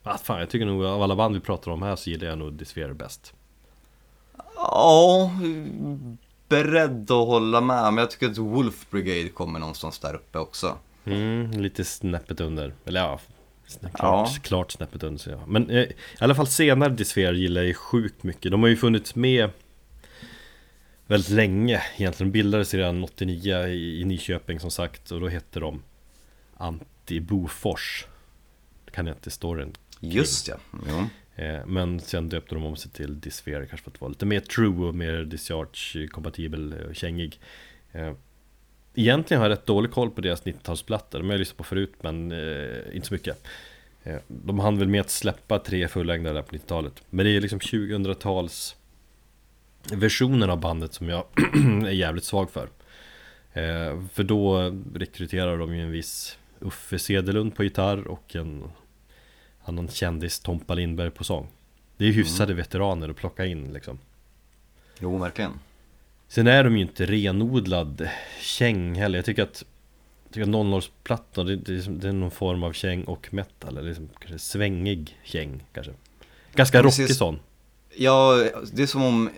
[0.04, 2.38] Ah, fan, jag tycker nog av alla band vi pratar om här så gillar jag
[2.38, 3.34] nog Disphere bäst.
[4.56, 5.32] Ja,
[6.48, 10.78] beredd att hålla med, men jag tycker att Wolf Brigade kommer någonstans där uppe också.
[11.12, 12.74] Mm, lite snäppet under.
[12.86, 13.20] Eller ja,
[13.82, 14.28] klart, Ja.
[14.42, 15.46] klart snäppet under så ja.
[15.48, 18.52] Men eh, i alla fall senare Disphere gillar jag ju sjukt mycket.
[18.52, 19.50] De har ju funnits med
[21.08, 21.82] väldigt länge.
[21.98, 25.12] Egentligen bildades redan 89 i, i Nyköping som sagt.
[25.12, 25.84] Och då hette de
[26.58, 28.06] Anti-Bofors.
[28.86, 29.74] Det kan jag inte storyn.
[30.00, 30.56] Just ja,
[30.90, 31.06] jo.
[31.44, 34.40] Eh, Men sen döpte de om sig till Disphere kanske för att vara lite mer
[34.40, 37.40] true och mer discharge-kompatibel och kängig.
[39.00, 41.94] Egentligen har jag rätt dålig koll på deras 90-talsplattor, de har jag lyssnat på förut
[42.02, 43.48] men eh, inte så mycket.
[44.04, 47.04] Eh, De hann väl med att släppa tre fullängdare där på 90-talet.
[47.10, 48.76] Men det är liksom 2000-tals
[49.94, 51.24] versionen av bandet som jag
[51.88, 52.70] är jävligt svag för.
[53.54, 58.64] Eh, För då rekryterar de ju en viss Uffe Sedelund på gitarr och en
[59.64, 61.48] annan kändis Tompa Lindberg på sång.
[61.98, 64.00] Det är ju hyfsade veteraner att plocka in liksom.
[65.00, 65.52] Jo, verkligen.
[66.28, 68.10] Sen är de ju inte renodlad
[68.42, 69.18] käng heller.
[69.18, 69.64] Jag tycker att
[70.24, 73.78] jag tycker att 00-plattan, det, det, det är någon form av käng och metal.
[73.78, 75.94] Eller liksom kanske svängig käng kanske.
[76.54, 77.40] Ganska rockig sån.
[77.96, 79.30] Ja, det är som om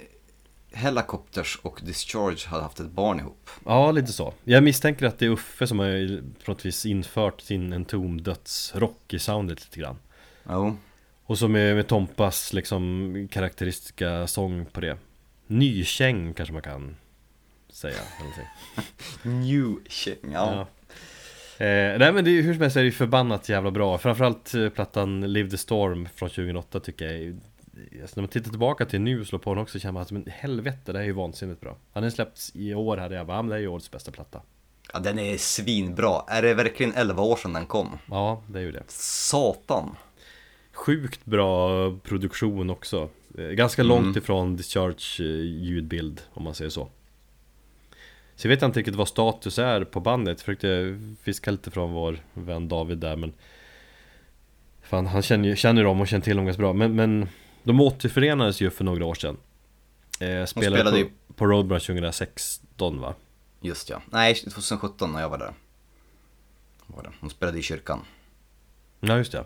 [0.72, 3.50] Helicopters och Discharge hade haft ett barn ihop.
[3.66, 4.34] Ja, lite så.
[4.44, 9.20] Jag misstänker att det är Uffe som har på något vis infört sin entomdödsrock i
[9.20, 9.96] soundet lite grann.
[10.50, 10.78] Jo.
[11.26, 14.98] Och så med, med Tompas liksom karaktäristiska sång på det.
[15.50, 16.96] Nykäng kanske man kan
[17.70, 17.98] säga.
[19.90, 20.68] shit, ja.
[21.58, 21.66] Ja.
[21.66, 24.70] Eh, nej men det, hur som helst är det ju förbannat jävla bra Framförallt eh,
[24.70, 27.40] plattan Live the Storm från 2008 tycker jag
[28.02, 30.12] alltså, När man tittar tillbaka till nu och slår på den också känner man att
[30.12, 33.28] men helvete det här är ju vansinnigt bra Hade den släppts i år hade jag
[33.28, 34.42] bara, "Ja, men det här är ju årets bästa platta
[34.94, 35.00] ja.
[35.00, 36.22] den är svinbra.
[36.28, 37.98] Är det verkligen 11 år sedan den kom?
[38.10, 39.96] Ja, det är ju det Satan.
[40.74, 46.90] Sjukt bra produktion också Ganska långt ifrån Discharge eh, ljudbild om man säger så
[48.36, 51.92] Så jag vet inte riktigt vad status är på bandet Jag försökte fiska lite från
[51.94, 53.34] vår vän David där men
[54.82, 57.30] Fan han känner känner dem och känner till dem ganska bra men, men
[57.64, 59.38] De återförenades ju för några år sedan
[60.20, 63.14] eh, Spelade, spelade på, i- på Roadrun 2016 va?
[63.62, 64.02] Just ja.
[64.10, 65.54] Nej, 2017 när jag var där.
[66.88, 67.10] Var det.
[67.22, 68.00] Hon spelade i kyrkan.
[69.00, 69.46] Ja just det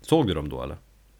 [0.00, 0.76] Såg du dem då eller?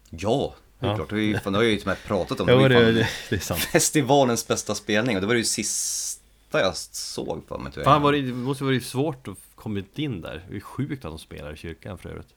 [0.09, 0.95] Ja, det är Ja.
[0.95, 1.09] klart.
[1.09, 2.47] Det, är ju, fan, det har jag ju till och med pratat om.
[2.49, 5.33] Ja var det, ju fan det, det är sant festivalens bästa spelning och det var
[5.35, 7.71] ju sista jag såg för mig.
[7.83, 11.11] Fan var det, det måste varit svårt att komma in där Det är sjukt att
[11.11, 12.33] de spelar i kyrkan för övrigt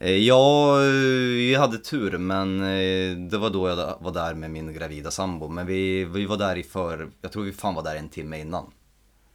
[0.00, 4.50] Eh, Ja, eh, jag hade tur men eh, det var då jag var där med
[4.50, 5.48] min gravida sambo.
[5.48, 8.40] Men vi, vi var där i för, jag tror vi fan var där en timme
[8.40, 8.70] innan.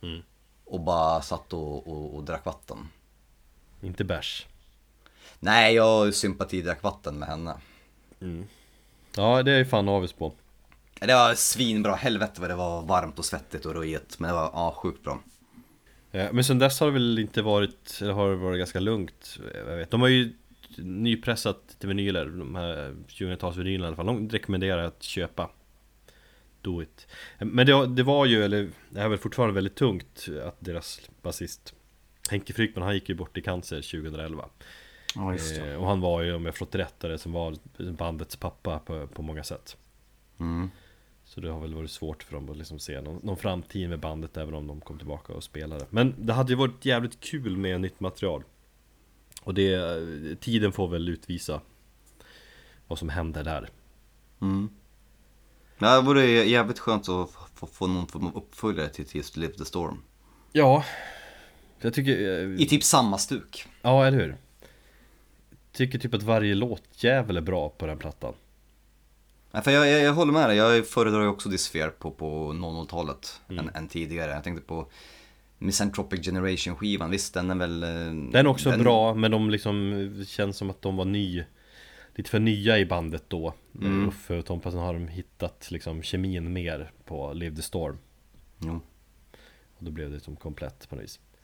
[0.03, 0.21] Mm.
[0.65, 2.77] Och bara satt och, och, och drack vatten.
[3.81, 4.45] Inte bärs
[5.39, 7.55] Nej, jag sympatidrack vatten med henne.
[9.15, 10.33] Ja det är ju fan avis på
[10.99, 14.19] Det var svinbra, helvete vad det var varmt och svettigt och röjigt.
[14.19, 15.19] Men det var ja, sjukt bra.
[16.11, 19.75] Men sen dess har det väl inte varit, eller har det varit ganska lugnt jag
[19.75, 19.91] vet.
[19.91, 20.33] De har ju
[20.77, 25.49] nypressat till vinyler, de här 2000-talsvinylerna i alla fall De rekommenderar att köpa
[26.61, 27.07] Do it
[27.37, 31.73] Men det, det var ju, eller det är väl fortfarande väldigt tungt att deras basist
[32.29, 34.45] Henke Frykman, han gick ju bort i cancer 2011
[35.15, 37.55] Ja, eh, Och han var ju, om jag förstått rätt, det som var
[37.91, 39.77] bandets pappa på, på många sätt
[40.39, 40.69] Mm.
[41.25, 43.99] Så det har väl varit svårt för dem att liksom se någon, någon framtid med
[43.99, 47.57] bandet även om de kom tillbaka och spelade Men det hade ju varit jävligt kul
[47.57, 48.43] med nytt material
[49.41, 51.61] Och det, tiden får väl utvisa
[52.87, 53.69] vad som händer där
[54.41, 54.69] Mm.
[55.77, 59.53] Ja, det vore jävligt skönt att få, få någon form av uppföljare till just Live
[59.53, 60.01] the Storm.
[60.51, 60.85] Ja
[61.81, 63.65] Jag tycker, eh, I typ samma stuk.
[63.81, 64.37] ja eller hur?
[65.75, 68.33] Tycker typ att varje låtjävel är bra på den plattan.
[69.51, 72.53] Ja, för jag, jag, jag håller med dig, jag föredrar ju också Disphere på, på
[72.53, 74.31] 00-talet än, än tidigare.
[74.31, 74.87] Jag tänkte på
[75.57, 77.83] Misanthropic Generation skivan, visst den är väl...
[77.83, 81.43] eh, Den är också bra, men de liksom det känns som att de var ny
[82.17, 83.53] Lite för nya i bandet då.
[83.81, 84.07] Mm.
[84.07, 87.97] Uffe och Tompa, sen har de hittat liksom kemin mer på Live the Storm.
[88.59, 88.79] Jo.
[89.77, 91.19] Och då blev det som komplett på något vis.
[91.33, 91.34] eh,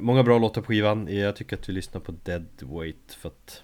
[0.00, 3.62] Många bra låtar på skivan, jag tycker att vi lyssnar på Dead Weight för att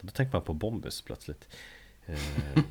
[0.00, 1.48] Då tänker man på Bombus plötsligt.
[2.06, 2.14] Eh,
[2.54, 2.64] Nej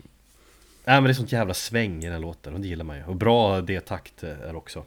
[0.83, 3.03] men det är sånt jävla sväng i den här låten och det gillar man ju.
[3.03, 4.83] Och bra D-takt är det också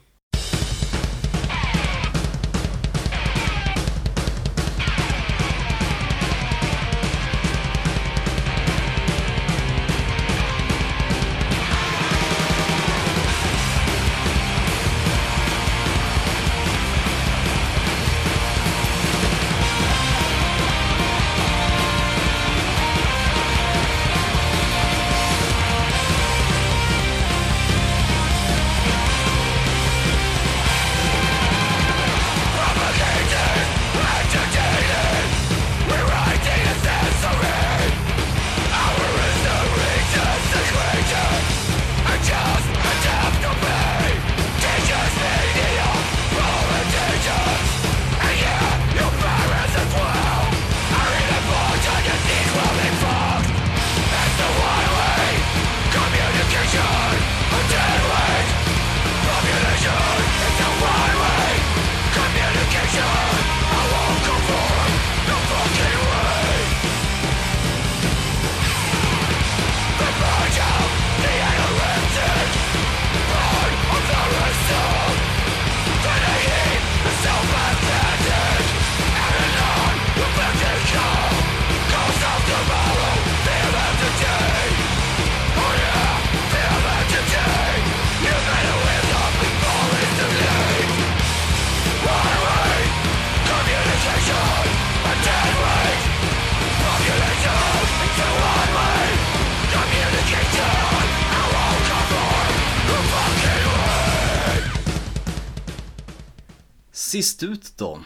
[107.13, 107.99] Sist ut då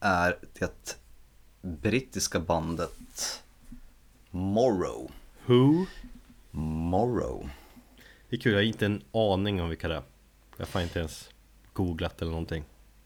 [0.00, 0.98] är det
[1.62, 3.42] brittiska bandet
[4.30, 5.10] Morrow.
[5.46, 5.86] Who?
[6.90, 7.50] Morrow.
[8.28, 10.02] Det är kul, jag har inte en aning om vilka det är
[10.56, 11.28] Jag har fan inte ens
[11.72, 12.64] googlat eller någonting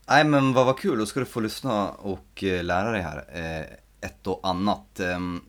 [0.09, 3.25] Nej men vad var kul, då ska du få lyssna och eh, lära dig här
[3.33, 3.77] eh,
[4.09, 5.01] ett och annat.
[5.01, 5.45] Ehm,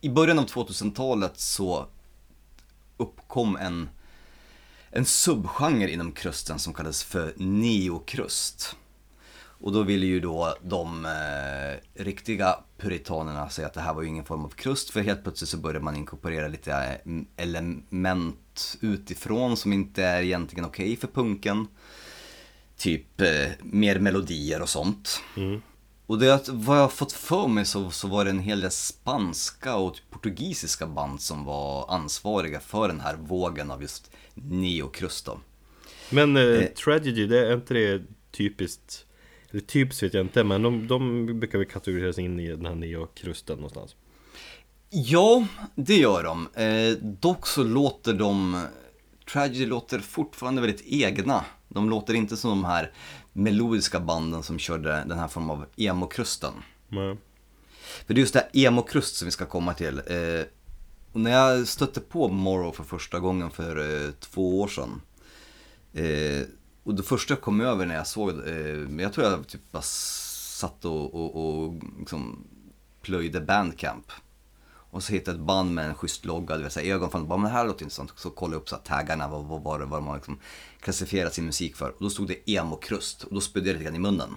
[0.00, 1.86] I början av 2000-talet så
[2.96, 3.88] uppkom en,
[4.90, 8.76] en subgenre inom krusten som kallades för neokrust.
[9.58, 14.08] Och då ville ju då de eh, riktiga puritanerna säga att det här var ju
[14.08, 19.56] ingen form av krust för helt plötsligt så började man inkorporera lite eh, element utifrån
[19.56, 21.66] som inte är egentligen okej för punken.
[22.76, 25.20] Typ eh, mer melodier och sånt.
[25.36, 25.62] Mm.
[26.06, 28.60] Och det att, vad jag har fått för mig så, så var det en hel
[28.60, 35.26] del spanska och portugisiska band som var ansvariga för den här vågen av just neokrust
[35.26, 35.40] då.
[36.10, 36.64] Men eh, Eh.
[36.66, 39.06] Tragedy, det är inte det typiskt
[39.50, 42.74] Eller typiskt vet jag inte, men de, de brukar väl kategoriseras in i den här
[42.74, 43.96] neokrusten någonstans
[44.90, 46.48] Ja, det gör de.
[46.54, 48.66] Eh, dock så låter de,
[49.32, 51.44] Tragedy låter fortfarande väldigt egna.
[51.68, 52.92] De låter inte som de här
[53.32, 56.52] melodiska banden som körde den här formen av emo-krusten.
[58.06, 59.98] För det är just det här emo-krust som vi ska komma till.
[59.98, 60.46] Eh,
[61.12, 65.00] och när jag stötte på Morrow för första gången för eh, två år sedan.
[65.92, 66.46] Eh,
[66.84, 69.82] och det första jag kom över när jag såg eh, jag tror jag typ bara
[69.82, 72.44] satt och, och, och liksom
[73.02, 74.12] plöjde bandcamp.
[74.96, 77.24] Och så hittade jag ett band med en schysst logga, du vet, så här, ögonfall,
[77.24, 78.12] bara men här låter intressant.
[78.16, 80.38] Så kollade jag upp så här, taggarna, vad, vad var det, vad de har liksom
[80.80, 81.88] klassifierat sin musik för.
[81.90, 84.36] Och då stod det emo-krust och då spydde jag lite grann i munnen.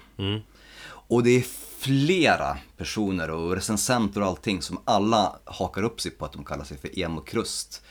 [0.86, 1.41] Och det är
[1.80, 6.64] flera personer och recensenter och allting som alla hakar upp sig på att de kallar
[6.64, 7.82] sig för emo-krust.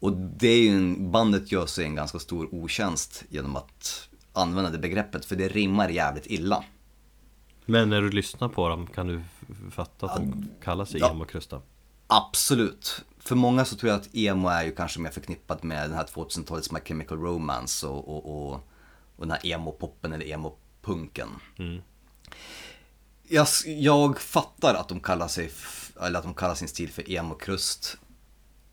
[0.00, 4.70] Och det är ju en, bandet gör sig en ganska stor otjänst genom att använda
[4.70, 6.64] det begreppet för det rimmar jävligt illa.
[7.66, 9.22] men när du lyssnar på dem kan du
[9.70, 11.10] fatta att de kallar sig ja.
[11.10, 11.60] emo-krusta
[12.10, 13.04] Absolut.
[13.18, 16.04] För många så tror jag att emo är ju kanske mer förknippat med den här
[16.04, 18.54] 2000-talets My Chemical Romance och, och, och,
[19.16, 21.28] och den här emo-poppen eller emo-punken.
[23.28, 25.50] Jag, s- jag fattar att de kallar sig,
[26.02, 27.96] eller att de kallar sin stil för emo-krust.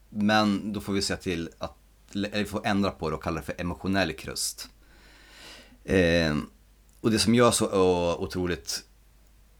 [0.09, 1.75] Men då får vi se till att,
[2.13, 4.69] eller vi får ändra på det och kalla det för emotionell krust.
[5.83, 6.37] Eh,
[7.01, 8.13] och det som gör så ö,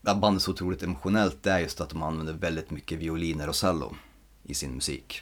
[0.08, 3.50] att bandet är så otroligt emotionellt det är just att de använder väldigt mycket violiner
[3.50, 3.96] och cello
[4.44, 5.22] i sin musik.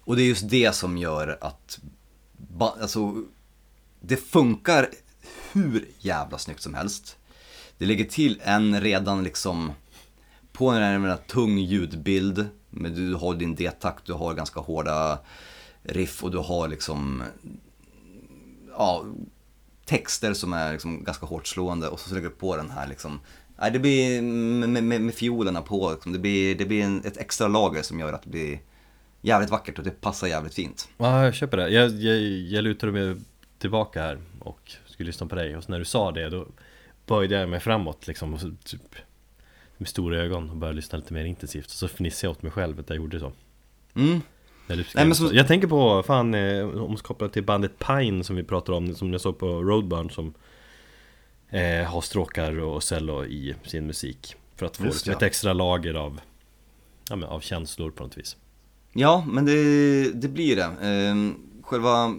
[0.00, 1.78] Och det är just det som gör att,
[2.58, 3.22] alltså,
[4.00, 4.88] det funkar
[5.52, 7.16] hur jävla snyggt som helst.
[7.78, 9.72] Det lägger till en redan liksom
[10.52, 12.48] på en, en tung ljudbild.
[12.70, 15.18] Men du har din D-takt, du har ganska hårda
[15.82, 17.22] riff och du har liksom
[18.78, 19.04] ja,
[19.88, 23.20] texter som är liksom ganska hårt slående och så lägger du på den här liksom
[23.60, 26.12] Nej, det blir med, med, med fiolerna på, liksom.
[26.12, 28.58] det blir, det blir en, ett extra lager som gör att det blir
[29.20, 30.88] jävligt vackert och det passar jävligt fint.
[30.98, 31.68] Ja, jag köper det.
[31.68, 32.18] Jag, jag,
[32.48, 33.16] jag lutade mig
[33.58, 36.46] tillbaka här och skulle lyssna på dig och så när du sa det då
[37.06, 38.94] böjde jag mig framåt liksom och så typ
[39.76, 42.52] med stora ögon och började lyssna lite mer intensivt och så fnissade jag åt mig
[42.52, 43.32] själv att jag gjorde så.
[43.94, 44.20] Mm.
[44.68, 48.36] Nej, men så- Jag tänker på, fan, eh, om ska koppla till bandet Pine som
[48.36, 50.34] vi pratade om, som jag såg på Roadburn som
[51.50, 54.34] eh, har stråkar och cello i sin musik.
[54.56, 55.16] För att få Just liksom ja.
[55.16, 56.20] ett extra lager av,
[57.10, 58.36] ja, men, av känslor på något vis.
[58.92, 60.70] Ja, men det, det blir det.
[60.82, 62.14] Ehm, själva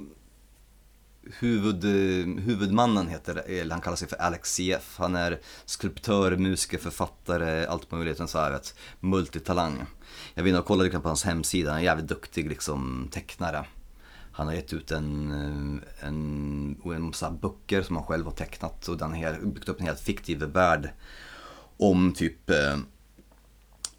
[1.40, 4.96] huvud, eh, huvudmannen heter, eller han kallar sig för Alex CF.
[4.98, 8.20] Han är skulptör, musiker, författare, allt möjligt.
[8.20, 9.86] En så här, vet, multitalang.
[10.34, 13.10] Jag var inne och kollade lite på hans hemsida, han är en jävligt duktig liksom,
[13.12, 13.66] tecknare.
[14.32, 18.88] Han har gett ut en, eh, en, en massa böcker som han själv har tecknat
[18.88, 20.90] och den har byggt upp en helt fiktiv värld
[21.78, 22.74] om typ eh,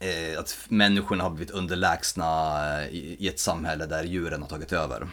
[0.00, 5.08] eh att människorna har blivit underlägsna i, i ett samhälle där djuren har tagit över.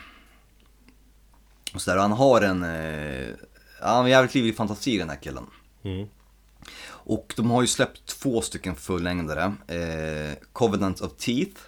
[1.77, 3.35] Och så där, och han har en, eh,
[3.81, 5.45] han har jävligt livlig fantasi den här killen.
[5.83, 6.07] Mm.
[6.89, 9.53] Och de har ju släppt två stycken fullängdare.
[9.67, 11.61] Eh, Covenant of Teeth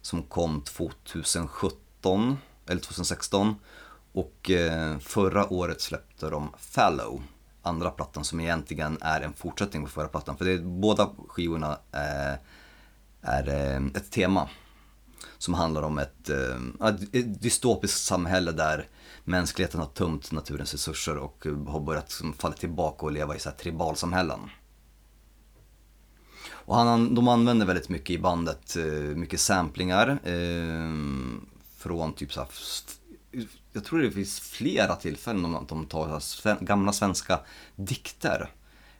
[0.00, 3.54] som kom 2017 eller 2016.
[4.12, 7.22] Och eh, förra året släppte de Fallow,
[7.62, 10.36] andra plattan som egentligen är en fortsättning på förra plattan.
[10.36, 12.38] För det är, båda skivorna eh,
[13.22, 13.48] är
[13.96, 14.48] ett tema
[15.38, 18.86] som handlar om ett, eh, ett dystopiskt samhälle där
[19.30, 23.38] mänskligheten har tömt naturens resurser och eh, har börjat liksom, falla tillbaka och leva i
[23.38, 24.50] så här tribalsamhällen.
[26.50, 30.90] Och han, de använder väldigt mycket i bandet, eh, mycket samplingar eh,
[31.76, 32.48] från typ så här,
[33.72, 37.40] jag tror det finns flera tillfällen de, de tar så här sven, gamla svenska
[37.76, 38.50] dikter.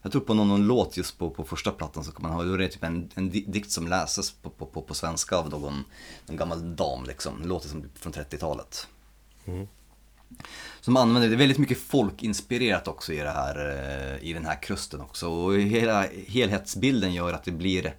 [0.03, 2.43] Jag tror på någon, någon låt just på, på första plattan så kan man ha,
[2.43, 5.51] då är det typ en, en dikt som läses på, på, på, på svenska av
[5.51, 5.85] någon,
[6.27, 7.43] någon gammal dam liksom.
[7.45, 8.87] Låter som från 30-talet.
[10.81, 14.63] Som använder, det är väldigt mycket folkinspirerat också i, det här, eh, i den här
[14.63, 15.29] krusten också.
[15.29, 17.95] Och hela helhetsbilden gör att det blir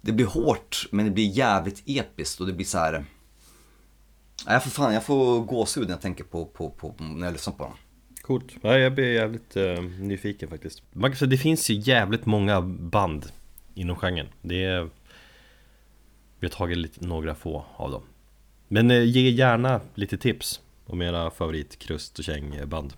[0.00, 2.94] Det blir hårt men det blir jävligt episkt och det blir så här.
[2.94, 3.02] Eh,
[4.46, 7.32] Nej, Jag får fan, jag får gåshud när jag tänker på, på, på när jag
[7.32, 7.72] lyssnar på dem.
[8.22, 8.56] Coolt.
[8.62, 10.82] Ja, jag blir jävligt uh, nyfiken faktiskt.
[10.92, 13.26] Man kan säga, det finns ju jävligt många band
[13.74, 14.26] inom genren.
[14.42, 14.90] Det är...
[16.38, 18.02] Vi har tagit lite, några få av dem.
[18.68, 20.60] Men uh, ge gärna lite tips
[20.90, 22.92] om era favorit krust och kängband.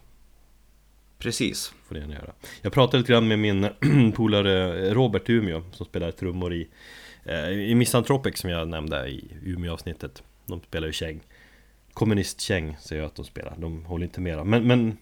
[1.19, 1.75] Precis.
[1.85, 2.33] Får det gärna göra.
[2.63, 3.69] Jag pratade lite grann med min
[4.17, 6.69] polare Robert i Umeå som spelar trummor i,
[7.25, 10.23] eh, i Misanthropic som jag nämnde i Umeå-avsnittet.
[10.47, 11.21] De spelar ju käng.
[11.93, 13.55] Kommunistkäng säger jag att de spelar.
[13.59, 14.47] De håller inte med.
[14.47, 14.97] Men, men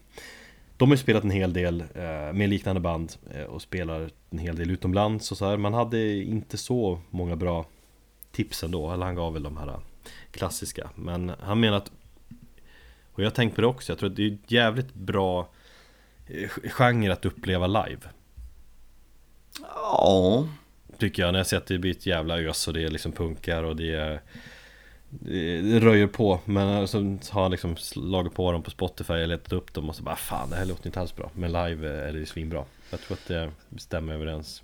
[0.77, 4.37] de har ju spelat en hel del eh, med liknande band eh, och spelar en
[4.37, 5.57] hel del utomlands och så här.
[5.57, 7.65] Man hade inte så många bra
[8.31, 8.91] tips ändå.
[8.91, 9.79] Eller han gav väl de här
[10.31, 10.89] klassiska.
[10.95, 11.91] Men han menar att
[13.13, 13.91] och jag har tänkt på det också.
[13.91, 15.49] Jag tror att det är ett jävligt bra
[16.27, 17.99] eh, genre att uppleva live.
[19.61, 20.47] Ja,
[20.97, 23.11] Tycker jag när jag ser att det blir ett jävla ös och det är liksom
[23.11, 24.21] punkar och det är
[25.09, 29.53] det röjer på men så har jag liksom slagit på dem på Spotify och letat
[29.53, 32.13] upp dem och så bara fan det här låter inte alls bra Men live är
[32.13, 34.63] det svinbra Jag tror att det stämmer överens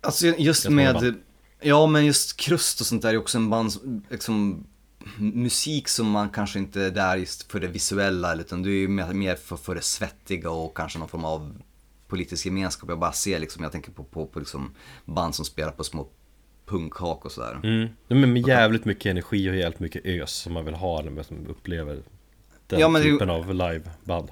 [0.00, 1.14] alltså just med.
[1.60, 4.66] Ja men just krust och sånt där är också en band, som- liksom
[5.18, 8.88] musik som man kanske inte är där just för det visuella utan du är ju
[8.88, 11.62] mer, för, för det svettiga och kanske någon form av
[12.08, 12.88] politisk gemenskap.
[12.88, 14.74] Jag bara ser liksom, jag tänker på, på, på liksom
[15.04, 16.08] band som spelar på små
[16.66, 17.60] punkhak och sådär.
[17.64, 17.88] mm.
[18.08, 21.46] Men med jävligt mycket energi och jävligt mycket ös som man vill ha när man
[21.48, 22.02] upplever
[22.66, 24.28] Den Ja, men det- typen av liveband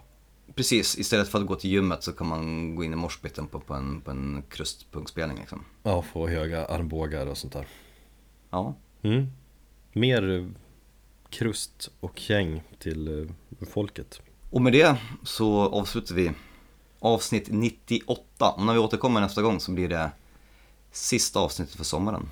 [0.55, 3.61] Precis, istället för att gå till gymmet så kan man gå in i moshpiten på,
[3.61, 5.65] på en, på en krustpunkspelning liksom.
[5.83, 7.67] Ja, få höga armbågar och sånt där
[8.51, 9.27] Ja, mm.
[9.93, 10.51] Mer
[11.31, 13.29] krust och käng till
[13.61, 16.33] eh, folket och med det så avslutar vi
[16.99, 18.51] avsnitt 98.
[18.51, 20.11] Och när vi återkommer nästa gång så blir det
[20.93, 22.29] sista avsnittet för sommaren.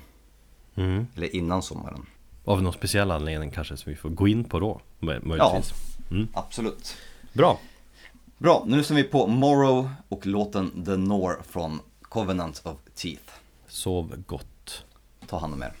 [0.75, 1.07] mm.
[1.15, 2.05] Eller innan sommaren.
[2.45, 5.73] Av någon speciell anledning kanske som vi får gå in på då mö- Möjligtvis
[6.11, 6.27] mm.
[6.33, 6.95] Absolut.
[7.33, 7.59] Bra
[8.37, 13.33] Bra, nu lyssnar vi på Morrow och låten The Nor från Covenant of Teeth.
[13.67, 14.85] Sov gott
[15.27, 15.73] Ta hand om er.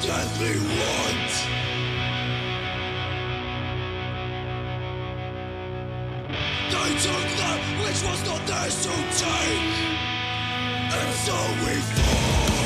[0.00, 1.36] deadly wounds.
[6.72, 9.76] They took that which was not theirs to take,
[10.96, 12.59] and so we fall.